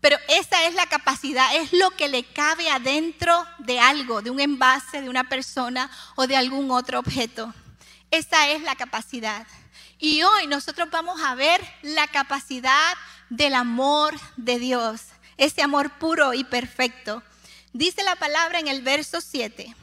[0.00, 4.40] pero esa es la capacidad, es lo que le cabe adentro de algo, de un
[4.40, 7.52] envase, de una persona o de algún otro objeto.
[8.10, 9.46] Esa es la capacidad.
[9.98, 12.94] Y hoy nosotros vamos a ver la capacidad
[13.28, 15.02] del amor de Dios,
[15.36, 17.22] ese amor puro y perfecto.
[17.72, 19.74] Dice la palabra en el verso 7.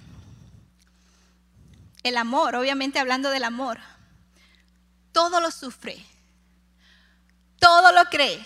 [2.03, 3.79] El amor, obviamente hablando del amor,
[5.11, 6.05] todo lo sufre,
[7.59, 8.45] todo lo cree,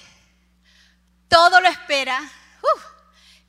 [1.28, 2.22] todo lo espera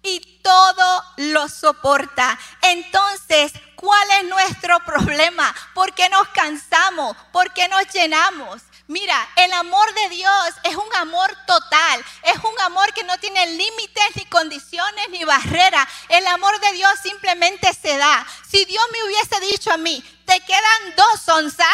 [0.03, 2.39] y todo lo soporta.
[2.63, 5.55] Entonces, ¿cuál es nuestro problema?
[5.75, 7.17] ¿Por qué nos cansamos?
[7.33, 8.63] ¿Por qué nos llenamos?
[8.87, 13.47] Mira, el amor de Dios es un amor total, es un amor que no tiene
[13.47, 15.87] límites, ni condiciones, ni barreras.
[16.09, 18.27] El amor de Dios simplemente se da.
[18.51, 21.67] Si Dios me hubiese dicho a mí, te quedan dos onzas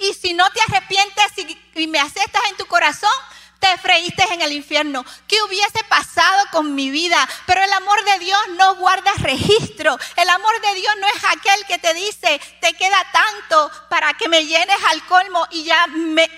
[0.00, 1.24] y si no te arrepientes
[1.76, 3.12] y me aceptas en tu corazón,
[3.64, 5.04] te freíste en el infierno.
[5.26, 7.26] ¿Qué hubiese pasado con mi vida?
[7.46, 9.98] Pero el amor de Dios no guarda registro.
[10.16, 14.28] El amor de Dios no es aquel que te dice, te queda tanto para que
[14.28, 15.86] me llenes al colmo y ya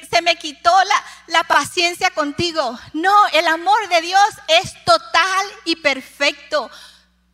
[0.08, 2.78] se me quitó la, la paciencia contigo.
[2.92, 6.70] No, el amor de Dios es total y perfecto.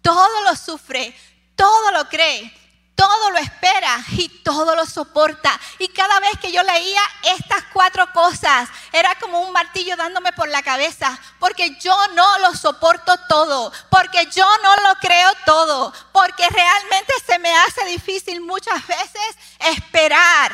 [0.00, 1.14] Todo lo sufre,
[1.54, 2.61] todo lo cree
[2.94, 5.58] todo lo espera y todo lo soporta.
[5.78, 7.02] Y cada vez que yo leía
[7.36, 12.54] estas cuatro cosas, era como un martillo dándome por la cabeza, porque yo no lo
[12.54, 18.86] soporto todo, porque yo no lo creo todo, porque realmente se me hace difícil muchas
[18.86, 20.52] veces esperar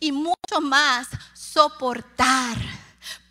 [0.00, 2.83] y mucho más soportar.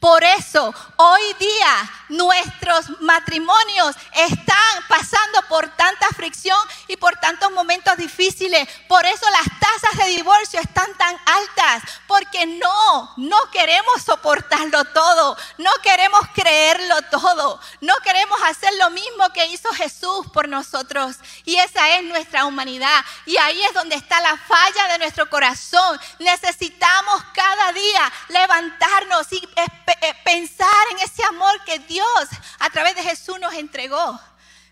[0.03, 6.57] Por eso hoy día nuestros matrimonios están pasando por tanta fricción
[6.89, 8.67] y por tantos momentos difíciles.
[8.89, 11.83] Por eso las tasas de divorcio están tan altas.
[12.05, 15.37] Porque no, no queremos soportarlo todo.
[15.57, 17.61] No queremos creerlo todo.
[17.79, 21.15] No queremos hacer lo mismo que hizo Jesús por nosotros.
[21.45, 23.05] Y esa es nuestra humanidad.
[23.25, 25.97] Y ahí es donde está la falla de nuestro corazón.
[26.19, 29.92] Necesitamos cada día levantarnos y eh,
[30.23, 32.27] pensar en ese amor que Dios
[32.59, 34.19] a través de Jesús nos entregó.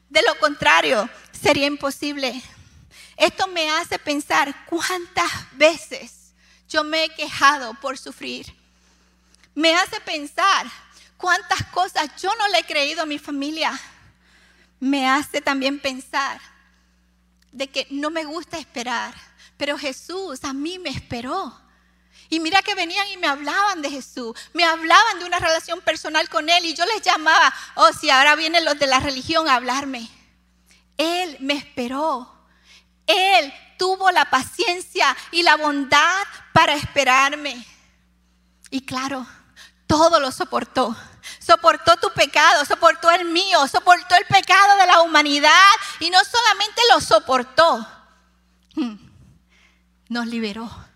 [0.10, 2.42] De lo contrario, sería imposible.
[3.18, 6.34] Esto me hace pensar cuántas veces
[6.68, 8.54] yo me he quejado por sufrir.
[9.54, 10.66] Me hace pensar
[11.18, 13.80] cuántas cosas yo no le he creído a mi familia.
[14.80, 16.42] Me hace también pensar
[17.52, 19.14] de que no me gusta esperar,
[19.58, 21.60] pero Jesús a mí me esperó.
[22.32, 26.30] Y mira que venían y me hablaban de Jesús, me hablaban de una relación personal
[26.30, 29.56] con Él y yo les llamaba, oh, si ahora vienen los de la religión a
[29.56, 30.10] hablarme.
[30.96, 32.34] Él me esperó.
[33.06, 37.68] Él tuvo la paciencia y la bondad para esperarme.
[38.70, 39.28] Y claro,
[39.86, 40.96] todo lo soportó.
[41.38, 46.82] Soportó tu pecado, soportó el mío, soportó el pecado de la humanidad y no solamente
[46.94, 47.86] lo soportó,
[48.76, 48.96] hmm,
[50.08, 50.91] nos liberó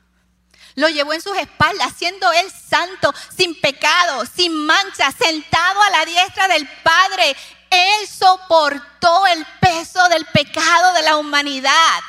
[0.76, 6.06] lo llevó en sus espaldas, siendo él santo, sin pecado, sin mancha, sentado a la
[6.06, 7.36] diestra del Padre.
[7.70, 12.02] Él soportó el peso del pecado de la humanidad.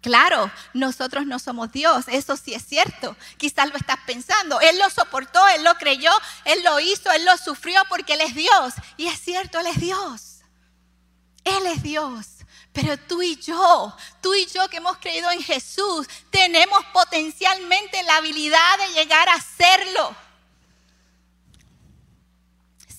[0.00, 3.16] Claro, nosotros no somos Dios, eso sí es cierto.
[3.36, 4.58] Quizás lo estás pensando.
[4.60, 6.10] Él lo soportó, Él lo creyó,
[6.44, 8.74] Él lo hizo, Él lo sufrió porque Él es Dios.
[8.96, 10.38] Y es cierto, Él es Dios.
[11.44, 12.26] Él es Dios.
[12.72, 18.16] Pero tú y yo, tú y yo que hemos creído en Jesús, tenemos potencialmente la
[18.16, 20.16] habilidad de llegar a hacerlo.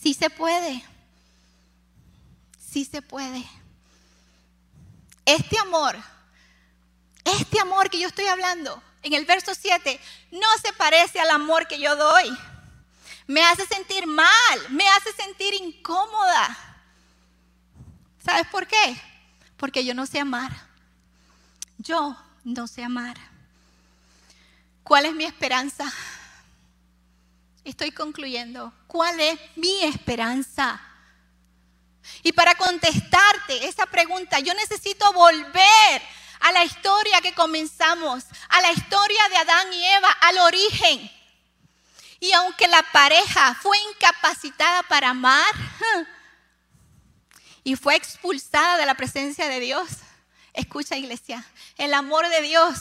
[0.02, 0.84] Sí se puede.
[2.60, 3.46] Sí se puede.
[5.26, 5.98] Este amor
[7.24, 10.00] este amor que yo estoy hablando en el verso 7
[10.32, 12.36] no se parece al amor que yo doy.
[13.28, 16.58] Me hace sentir mal, me hace sentir incómoda.
[18.24, 19.02] ¿Sabes por qué?
[19.62, 20.52] Porque yo no sé amar.
[21.78, 23.16] Yo no sé amar.
[24.84, 25.86] ¿Cuál es mi esperanza?
[27.64, 28.74] Estoy concluyendo.
[28.88, 30.82] ¿Cuál es mi esperanza?
[32.24, 36.02] Y para contestarte esa pregunta, yo necesito volver
[36.40, 41.12] a la historia que comenzamos, a la historia de Adán y Eva, al origen.
[42.20, 45.54] Y aunque la pareja fue incapacitada para amar
[47.64, 49.88] y fue expulsada de la presencia de Dios,
[50.54, 51.46] escucha iglesia,
[51.78, 52.80] el amor de Dios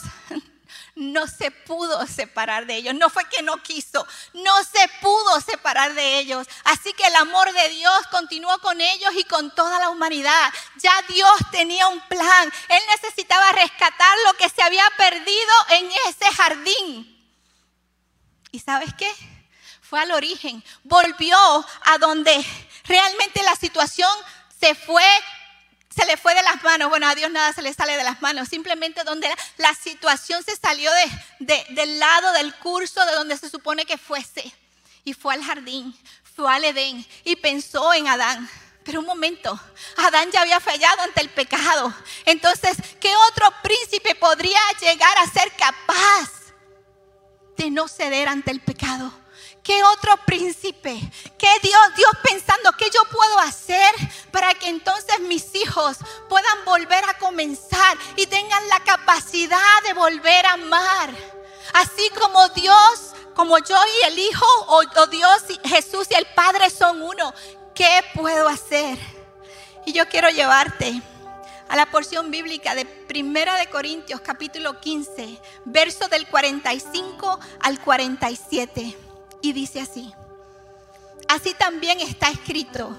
[0.95, 2.95] no se pudo separar de ellos.
[2.95, 6.47] No fue que no quiso, no se pudo separar de ellos.
[6.65, 10.53] Así que el amor de Dios continuó con ellos y con toda la humanidad.
[10.77, 12.53] Ya Dios tenía un plan.
[12.69, 17.07] Él necesitaba rescatar lo que se había perdido en ese jardín.
[18.51, 19.11] ¿Y sabes qué?
[19.81, 20.63] Fue al origen.
[20.83, 22.45] Volvió a donde
[22.85, 24.09] realmente la situación
[24.61, 25.03] se fue
[25.93, 26.89] se le fue de las manos.
[26.89, 28.47] Bueno, a Dios nada se le sale de las manos.
[28.47, 30.89] Simplemente donde la, situación se salió
[31.39, 34.53] de, del lado del curso de donde se supone que fuese.
[35.03, 35.93] Y fue al jardín,
[36.35, 38.49] fue al Edén y pensó en Adán.
[38.83, 39.59] Pero un momento,
[39.97, 41.93] Adán ya había fallado ante el pecado.
[42.25, 46.29] Entonces, ¿qué otro príncipe podría llegar a ser capaz
[47.57, 49.11] de no ceder ante el pecado?
[49.63, 50.99] ¿Qué otro príncipe?
[51.37, 51.81] ¿Qué Dios?
[51.95, 53.93] Dios pensando, ¿qué yo puedo hacer
[54.31, 55.97] para que entonces mis hijos
[56.27, 61.11] puedan volver a comenzar y tengan la capacidad de volver a amar?
[61.73, 66.71] Así como Dios, como yo y el Hijo, o, Dios, y Jesús y el Padre
[66.71, 67.31] son uno,
[67.75, 68.97] ¿qué puedo hacer?
[69.85, 71.01] Y yo quiero llevarte
[71.69, 79.10] a la porción bíblica de Primera de Corintios capítulo 15, verso del 45 al 47
[79.41, 80.13] y dice así,
[81.27, 82.97] así también está escrito,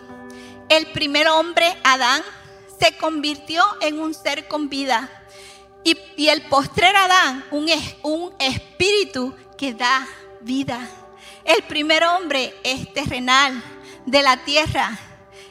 [0.69, 2.23] el primer hombre, Adán,
[2.81, 5.11] se convirtió en un ser con vida
[5.85, 7.69] y, el postrer Adán, un,
[8.03, 10.07] un espíritu que da
[10.41, 10.89] vida.
[11.45, 13.63] El primer hombre es terrenal,
[14.07, 14.99] de la tierra.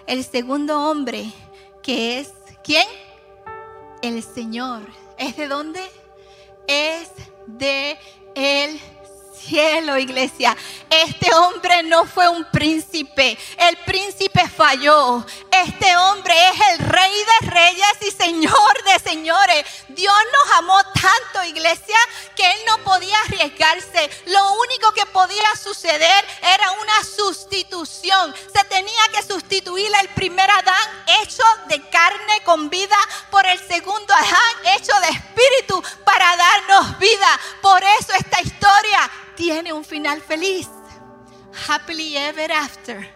[0.08, 1.32] El segundo hombre,
[1.82, 2.32] que es,
[2.63, 2.88] ¿quién?
[4.01, 4.82] El Señor.
[5.17, 5.82] ¿Es de dónde?
[6.67, 7.10] Es
[7.47, 7.97] de
[8.36, 8.80] el
[9.41, 10.56] cielo, iglesia.
[10.89, 13.38] Este hombre no fue un príncipe.
[13.58, 15.25] El príncipe falló.
[15.51, 19.65] Este hombre es el rey de reyes y señor de señores.
[19.89, 21.97] Dios nos amó tanto, iglesia,
[22.36, 24.10] que él no podía arriesgarse.
[24.27, 28.34] Lo único que podía suceder era una sustitución.
[28.54, 32.97] Se tenía que sustituir el primer Adán hecho de carne con vida
[33.30, 37.39] por el segundo Adán hecho de espíritu para darnos vida.
[37.62, 39.10] Por eso esta historia
[39.41, 40.69] tiene un final feliz.
[41.67, 43.10] Happily ever after.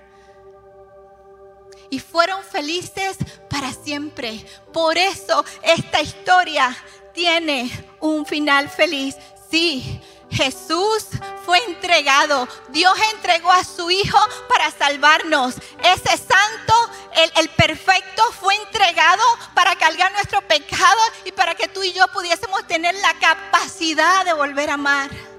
[1.91, 3.15] Y fueron felices
[3.47, 4.43] para siempre.
[4.73, 6.75] Por eso esta historia
[7.13, 9.15] tiene un final feliz.
[9.51, 11.09] Sí, Jesús
[11.45, 12.47] fue entregado.
[12.69, 14.17] Dios entregó a su Hijo
[14.49, 15.53] para salvarnos.
[15.83, 16.73] Ese santo,
[17.17, 22.07] el, el, perfecto, fue entregado para cargar nuestro pecado y para que tú y yo
[22.07, 25.34] pudiésemos tener la capacidad de volver a amar.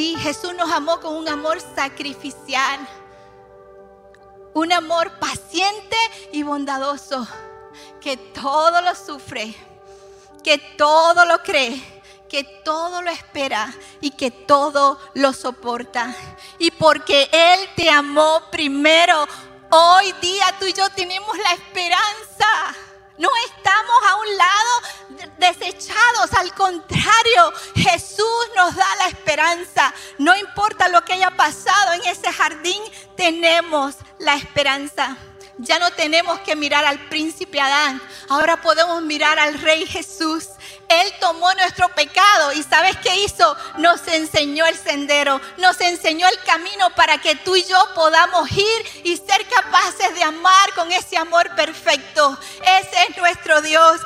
[0.00, 2.80] Sí, Jesús nos amó con un amor sacrificial,
[4.54, 5.94] un amor paciente
[6.32, 7.28] y bondadoso,
[8.00, 9.54] que todo lo sufre,
[10.42, 16.16] que todo lo cree, que todo lo espera y que todo lo soporta.
[16.58, 19.28] Y porque Él te amó primero,
[19.70, 22.46] hoy día tú y yo tenemos la esperanza
[23.20, 25.09] no estamos a un lado
[25.40, 28.26] desechados, al contrario, Jesús
[28.56, 29.92] nos da la esperanza.
[30.18, 32.80] No importa lo que haya pasado en ese jardín,
[33.16, 35.16] tenemos la esperanza.
[35.58, 40.48] Ya no tenemos que mirar al príncipe Adán, ahora podemos mirar al rey Jesús.
[40.90, 43.56] Él tomó nuestro pecado y ¿sabes qué hizo?
[43.78, 49.02] Nos enseñó el sendero, nos enseñó el camino para que tú y yo podamos ir
[49.04, 52.36] y ser capaces de amar con ese amor perfecto.
[52.62, 54.00] Ese es nuestro Dios,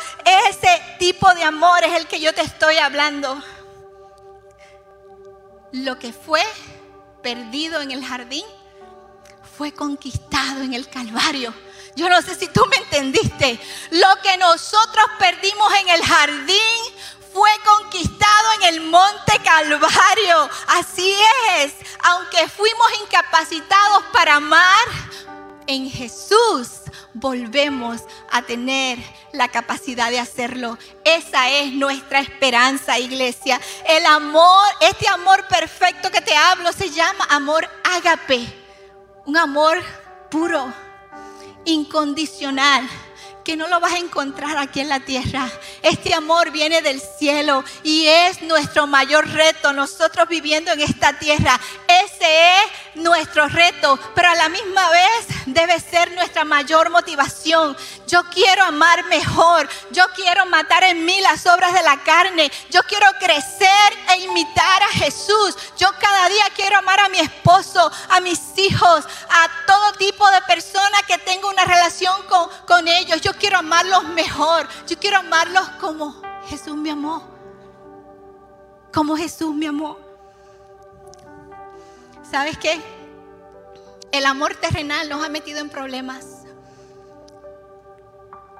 [0.51, 3.43] ese tipo de amor es el que yo te estoy hablando.
[5.73, 6.43] Lo que fue
[7.23, 8.45] perdido en el jardín
[9.57, 11.55] fue conquistado en el Calvario.
[11.97, 13.61] Yo no sé si tú me entendiste.
[13.91, 16.95] Lo que nosotros perdimos en el jardín
[17.33, 20.49] fue conquistado en el monte Calvario.
[20.69, 21.15] Así
[21.59, 21.75] es.
[22.03, 24.87] Aunque fuimos incapacitados para amar,
[25.67, 26.83] en Jesús
[27.13, 28.99] volvemos a tener
[29.33, 30.79] la capacidad de hacerlo.
[31.05, 33.61] Esa es nuestra esperanza, iglesia.
[33.87, 38.47] El amor, este amor perfecto que te hablo, se llama amor ágape.
[39.27, 39.83] Un amor
[40.31, 40.84] puro
[41.65, 42.89] incondicional
[43.45, 45.49] que no lo vas a encontrar aquí en la tierra.
[45.83, 51.61] Este amor viene del cielo y es nuestro mayor reto, nosotros viviendo en esta tierra.
[52.03, 57.77] Ese es nuestro reto, pero a la misma vez debe ser nuestra mayor motivación.
[58.07, 62.83] Yo quiero amar mejor, yo quiero matar en mí las obras de la carne, yo
[62.85, 65.57] quiero crecer e imitar a Jesús.
[65.77, 70.41] Yo cada día quiero amar a mi esposo, a mis hijos, a todo tipo de
[70.43, 73.21] personas que tengo una relación con, con ellos.
[73.21, 77.29] Yo quiero amarlos mejor, yo quiero amarlos como Jesús me amó,
[78.93, 80.04] como Jesús me amó.
[82.35, 82.81] ¿Sabes qué?
[84.11, 86.43] El amor terrenal nos ha metido en problemas.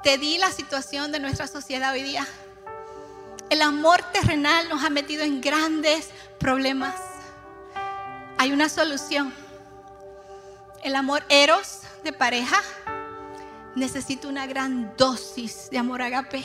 [0.05, 2.25] Te di la situación de nuestra sociedad hoy día.
[3.51, 6.95] El amor terrenal nos ha metido en grandes problemas.
[8.39, 9.35] Hay una solución.
[10.85, 12.63] El amor eros de pareja
[13.75, 16.45] necesita una gran dosis de amor agape.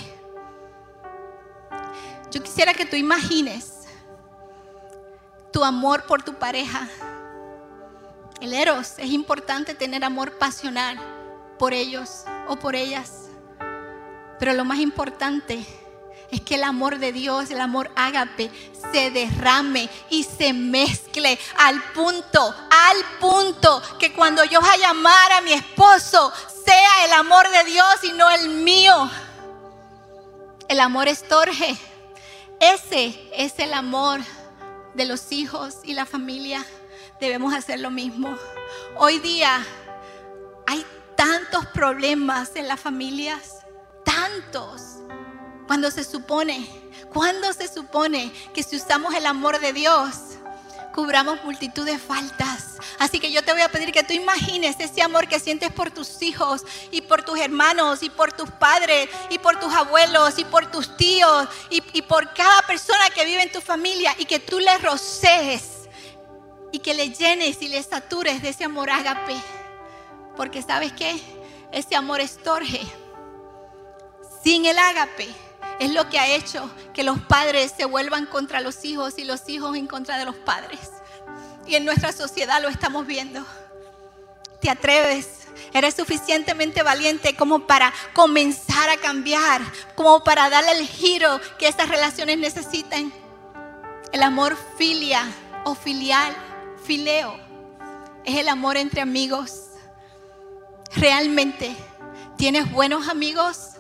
[2.32, 3.82] Yo quisiera que tú imagines
[5.54, 6.90] tu amor por tu pareja
[8.42, 11.00] el eros, es importante tener amor pasional
[11.58, 13.26] por ellos o por ellas.
[14.40, 15.66] Pero lo más importante
[16.32, 18.50] es que el amor de Dios, el amor ágape,
[18.92, 25.32] se derrame y se mezcle al punto, al punto que cuando yo vaya a llamar
[25.34, 26.32] a mi esposo,
[26.66, 29.10] sea el amor de Dios y no el mío.
[30.68, 31.78] El amor estorge.
[32.60, 34.20] Ese es el amor
[34.94, 36.66] de los hijos y la familia
[37.20, 38.38] debemos hacer lo mismo.
[38.96, 39.66] Hoy día
[40.68, 43.66] hay tantos problemas en las familias,
[44.04, 44.98] tantos.
[45.68, 46.68] Cuando se supone,
[47.14, 50.16] cuando se supone que si usamos el amor de Dios,
[50.94, 52.78] cubramos multitud de faltas.
[52.98, 55.92] Así que yo te voy a pedir que tú imagines ese amor que sientes por
[55.92, 60.46] tus hijos y por tus hermanos y por tus padres y por tus abuelos y
[60.46, 64.60] por tus tíos y, por cada persona que vive en tu familia y que tú
[64.60, 65.79] le rocees
[66.72, 69.36] y que le llenes y le satures de ese amor ágape.
[70.36, 71.20] Porque sabes qué?
[71.72, 72.82] Ese amor estorge.
[74.44, 75.28] Sin el ágape
[75.80, 79.48] es lo que ha hecho que los padres se vuelvan contra los hijos y los
[79.50, 80.80] hijos en contra de los padres.
[81.68, 83.46] Y en nuestra sociedad lo estamos viendo.
[84.62, 85.48] ¿Te atreves?
[85.74, 89.62] Eres suficientemente valiente como para comenzar a cambiar,
[89.96, 93.14] como para darle el giro que estas relaciones necesitan.
[94.12, 95.24] El amor filia
[95.66, 96.36] o filial
[96.90, 99.66] es el amor entre amigos.
[100.96, 101.76] Realmente,
[102.36, 103.74] ¿tienes buenos amigos?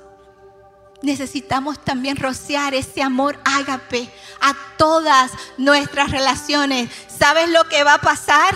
[1.01, 6.91] Necesitamos también rociar ese amor ágape a todas nuestras relaciones.
[7.07, 8.53] ¿Sabes lo que va a pasar?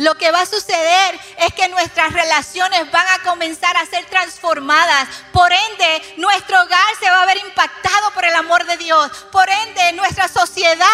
[0.00, 5.06] Lo que va a suceder es que nuestras relaciones van a comenzar a ser transformadas.
[5.30, 9.10] Por ende, nuestro hogar se va a ver impactado por el amor de Dios.
[9.30, 10.86] Por ende, nuestra sociedad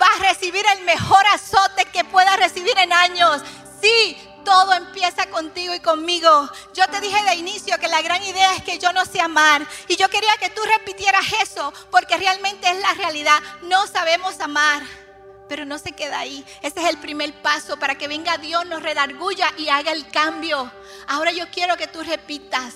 [0.00, 3.42] va a recibir el mejor azote que pueda recibir en años.
[3.82, 6.48] Sí, todo empieza contigo y conmigo.
[6.72, 9.60] Yo te dije de inicio que la gran idea es que yo no sé amar.
[9.88, 13.42] Y yo quería que tú repitieras eso, porque realmente es la realidad.
[13.60, 15.03] No sabemos amar.
[15.48, 16.44] Pero no se queda ahí.
[16.62, 20.70] Ese es el primer paso para que venga Dios, nos redarguya y haga el cambio.
[21.06, 22.74] Ahora yo quiero que tú repitas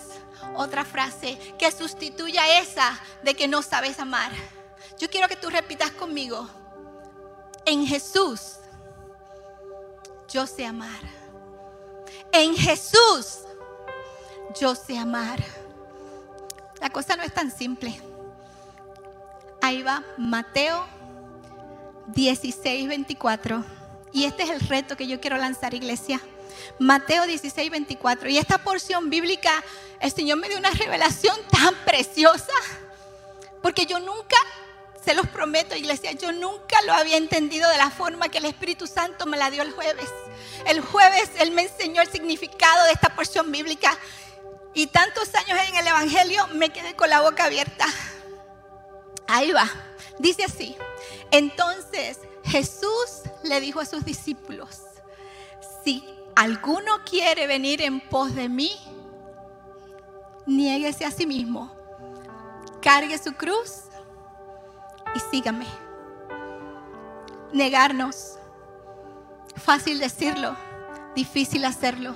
[0.55, 4.33] otra frase que sustituya esa de que no sabes amar.
[4.99, 6.49] Yo quiero que tú repitas conmigo.
[7.65, 8.59] En Jesús
[10.29, 11.01] yo sé amar.
[12.33, 13.41] En Jesús
[14.61, 15.43] yo sé amar.
[16.81, 18.01] La cosa no es tan simple.
[19.61, 20.87] Ahí va Mateo
[22.09, 23.65] 16, 24.
[24.13, 26.21] Y este es el reto que yo quiero lanzar, iglesia.
[26.79, 28.29] Mateo 16, 24.
[28.31, 29.51] Y esta porción bíblica,
[30.01, 32.53] el Señor me dio una revelación tan preciosa.
[33.63, 34.37] Porque yo nunca
[35.05, 38.87] se los prometo, iglesia, yo nunca lo había entendido de la forma que el Espíritu
[38.87, 40.09] Santo me la dio el jueves.
[40.67, 43.97] El jueves Él me enseñó el significado de esta porción bíblica
[44.75, 47.87] y tantos años en el Evangelio me quedé con la boca abierta.
[49.27, 49.88] Ahí va.
[50.19, 50.77] Dice así.
[51.31, 54.83] Entonces Jesús le dijo a sus discípulos,
[55.85, 56.05] si
[56.35, 58.73] alguno quiere venir en pos de mí,
[60.47, 61.73] niéguese a sí mismo,
[62.81, 63.83] cargue su cruz
[65.15, 65.67] y sígame.
[67.53, 68.39] Negarnos,
[69.57, 70.57] fácil decirlo,
[71.15, 72.15] difícil hacerlo.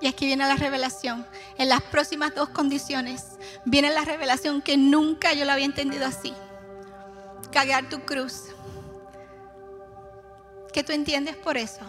[0.00, 1.26] Y aquí viene la revelación.
[1.56, 3.24] En las próximas dos condiciones
[3.64, 6.34] viene la revelación que nunca yo la había entendido así.
[7.52, 8.44] Cargar tu cruz.
[10.72, 11.80] ¿Qué tú entiendes por eso?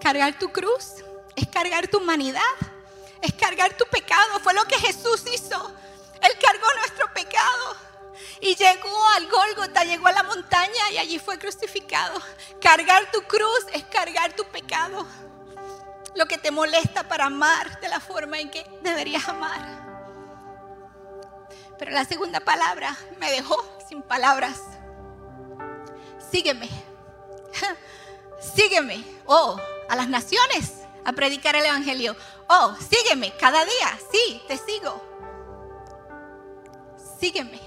[0.00, 0.96] Cargar tu cruz
[1.36, 2.40] es cargar tu humanidad,
[3.20, 4.40] es cargar tu pecado.
[4.40, 5.74] Fue lo que Jesús hizo.
[6.22, 7.76] Él cargó nuestro pecado.
[8.40, 12.20] Y llegó al Gólgota, llegó a la montaña y allí fue crucificado.
[12.60, 15.06] Cargar tu cruz es cargar tu pecado
[16.14, 19.84] lo que te molesta para amar de la forma en que deberías amar.
[21.78, 23.56] Pero la segunda palabra me dejó
[23.88, 24.60] sin palabras.
[26.30, 26.68] Sígueme.
[28.54, 29.04] Sígueme.
[29.26, 29.56] Oh,
[29.88, 32.16] a las naciones a predicar el Evangelio.
[32.48, 33.98] Oh, sígueme cada día.
[34.10, 35.02] Sí, te sigo.
[37.20, 37.60] Sígueme.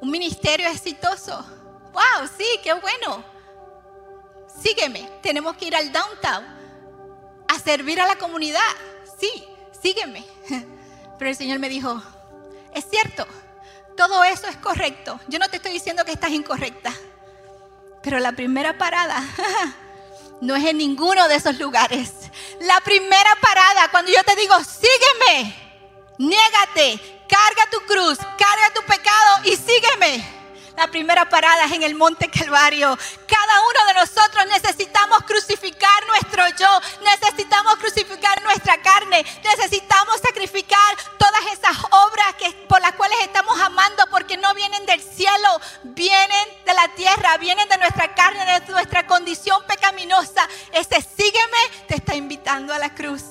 [0.00, 1.44] Un ministerio exitoso.
[1.92, 3.24] Wow, sí, qué bueno.
[4.62, 5.20] Sígueme.
[5.22, 6.56] Tenemos que ir al downtown
[7.66, 8.60] servir a la comunidad.
[9.18, 9.44] Sí,
[9.82, 10.24] sígueme.
[11.18, 12.00] Pero el Señor me dijo,
[12.72, 13.26] es cierto,
[13.96, 15.18] todo eso es correcto.
[15.26, 16.94] Yo no te estoy diciendo que estás incorrecta.
[18.04, 19.20] Pero la primera parada
[20.40, 22.12] no es en ninguno de esos lugares.
[22.60, 25.56] La primera parada, cuando yo te digo, sígueme,
[26.18, 30.35] niégate, carga tu cruz, carga tu pecado y sígueme.
[30.76, 32.98] La primera parada es en el Monte Calvario.
[33.26, 41.40] Cada uno de nosotros necesitamos crucificar nuestro yo, necesitamos crucificar nuestra carne, necesitamos sacrificar todas
[41.52, 46.74] esas obras que, por las cuales estamos amando porque no vienen del cielo, vienen de
[46.74, 50.46] la tierra, vienen de nuestra carne, de nuestra condición pecaminosa.
[50.72, 53.22] Ese sígueme te está invitando a la cruz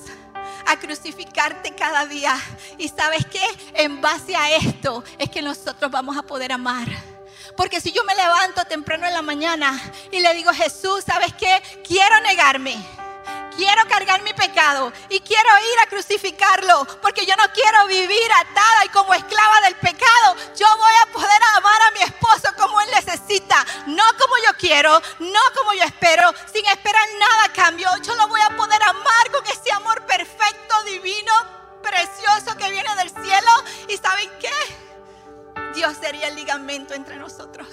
[0.68, 2.36] a crucificarte cada día.
[2.80, 3.46] Y sabes qué?
[3.76, 7.14] En base a esto es que nosotros vamos a poder amar.
[7.56, 9.82] Porque si yo me levanto temprano en la mañana
[10.12, 11.62] y le digo, Jesús, ¿sabes qué?
[11.88, 12.76] Quiero negarme.
[13.56, 18.86] Quiero cargar mi pecado y quiero ir a crucificarlo porque yo no quiero vivir atada
[18.86, 20.36] y como esclava del pecado.
[20.58, 25.01] Yo voy a poder amar a mi esposo como él necesita, no como yo quiero,
[25.20, 27.89] no como yo espero, sin esperar nada a cambio.
[28.03, 31.34] Yo lo voy a poder amar con ese amor perfecto, divino,
[31.82, 33.51] precioso que viene del cielo.
[33.88, 34.95] ¿Y saben qué?
[35.76, 37.67] Dios sería el ligamento entre nosotros.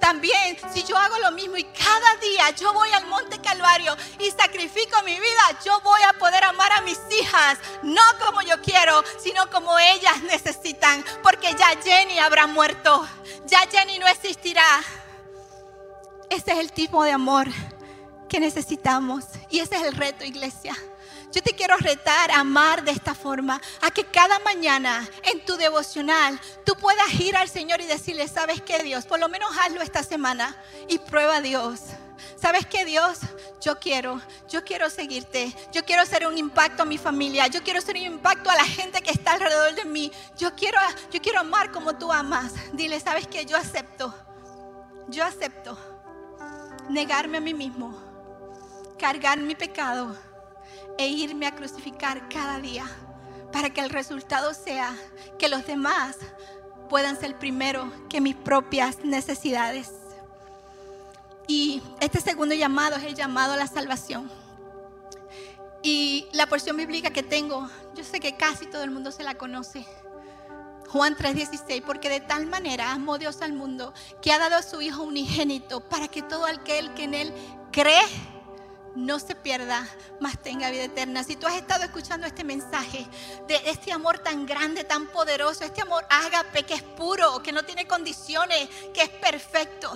[0.00, 4.30] También, si yo hago lo mismo y cada día yo voy al Monte Calvario y
[4.30, 9.04] sacrifico mi vida, yo voy a poder amar a mis hijas, no como yo quiero,
[9.22, 13.06] sino como ellas necesitan, porque ya Jenny habrá muerto,
[13.44, 14.82] ya Jenny no existirá.
[16.30, 17.48] Ese es el tipo de amor
[18.28, 20.74] que necesitamos y ese es el reto, iglesia.
[21.32, 25.56] Yo te quiero retar a amar de esta forma, a que cada mañana en tu
[25.56, 29.06] devocional tú puedas ir al Señor y decirle, ¿sabes qué Dios?
[29.06, 30.56] Por lo menos hazlo esta semana
[30.88, 31.80] y prueba a Dios.
[32.36, 33.20] ¿Sabes qué Dios?
[33.60, 37.78] Yo quiero, yo quiero seguirte, yo quiero hacer un impacto a mi familia, yo quiero
[37.78, 40.78] hacer un impacto a la gente que está alrededor de mí, yo quiero,
[41.12, 42.52] yo quiero amar como tú amas.
[42.72, 43.46] Dile, ¿sabes qué?
[43.46, 44.14] Yo acepto,
[45.08, 45.78] yo acepto
[46.88, 47.94] negarme a mí mismo,
[48.98, 50.16] cargar mi pecado
[51.00, 52.84] e irme a crucificar cada día
[53.50, 54.94] para que el resultado sea
[55.38, 56.18] que los demás
[56.90, 59.90] puedan ser primero que mis propias necesidades.
[61.48, 64.30] Y este segundo llamado es el llamado a la salvación.
[65.82, 69.36] Y la porción bíblica que tengo, yo sé que casi todo el mundo se la
[69.36, 69.86] conoce.
[70.88, 74.82] Juan 3:16, porque de tal manera amó Dios al mundo que ha dado a su
[74.82, 77.32] Hijo unigénito para que todo aquel que en Él
[77.72, 78.04] cree
[78.94, 79.86] no se pierda,
[80.20, 81.24] mas tenga vida eterna.
[81.24, 83.06] Si tú has estado escuchando este mensaje
[83.46, 87.64] de este amor tan grande, tan poderoso, este amor ágape que es puro, que no
[87.64, 89.90] tiene condiciones, que es perfecto,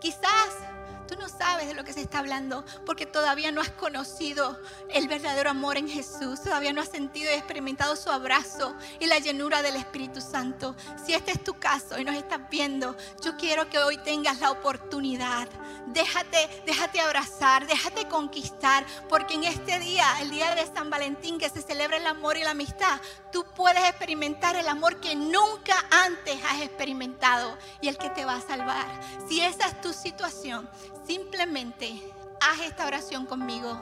[0.00, 0.69] quizás
[1.10, 5.08] Tú no sabes de lo que se está hablando porque todavía no has conocido el
[5.08, 9.60] verdadero amor en Jesús, todavía no has sentido y experimentado su abrazo y la llenura
[9.60, 10.76] del Espíritu Santo.
[11.04, 14.52] Si este es tu caso y nos estás viendo, yo quiero que hoy tengas la
[14.52, 15.48] oportunidad.
[15.86, 21.48] Déjate, déjate abrazar, déjate conquistar, porque en este día, el día de San Valentín, que
[21.48, 23.00] se celebra el amor y la amistad,
[23.32, 28.36] tú puedes experimentar el amor que nunca antes has experimentado y el que te va
[28.36, 28.86] a salvar.
[29.28, 30.70] Si esa es tu situación,
[31.06, 32.00] simplemente
[32.40, 33.80] haz esta oración conmigo.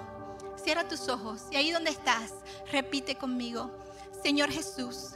[0.62, 2.32] Cierra tus ojos y ahí donde estás,
[2.70, 3.70] repite conmigo.
[4.22, 5.10] Señor Jesús,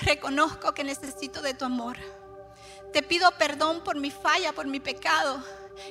[0.00, 1.96] reconozco que necesito de tu amor.
[2.92, 5.42] Te pido perdón por mi falla, por mi pecado.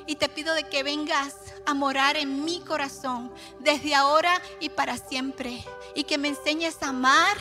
[0.05, 1.35] Y te pido de que vengas
[1.65, 5.63] a morar en mi corazón desde ahora y para siempre.
[5.95, 7.37] Y que me enseñes a amar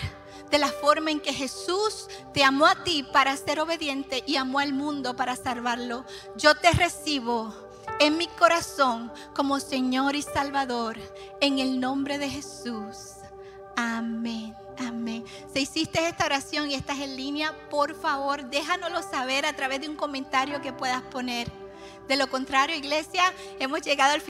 [0.51, 4.59] de la forma en que Jesús te amó a ti para ser obediente y amó
[4.59, 6.05] al mundo para salvarlo.
[6.37, 7.55] Yo te recibo
[8.01, 10.97] en mi corazón como Señor y Salvador
[11.41, 13.17] en el nombre de Jesús.
[13.77, 14.55] Amén.
[14.79, 15.25] Amén.
[15.53, 19.89] Si hiciste esta oración y estás en línea, por favor, déjanoslo saber a través de
[19.89, 21.51] un comentario que puedas poner.
[22.09, 24.25] De lo contrario, iglesia, hemos llegado al final.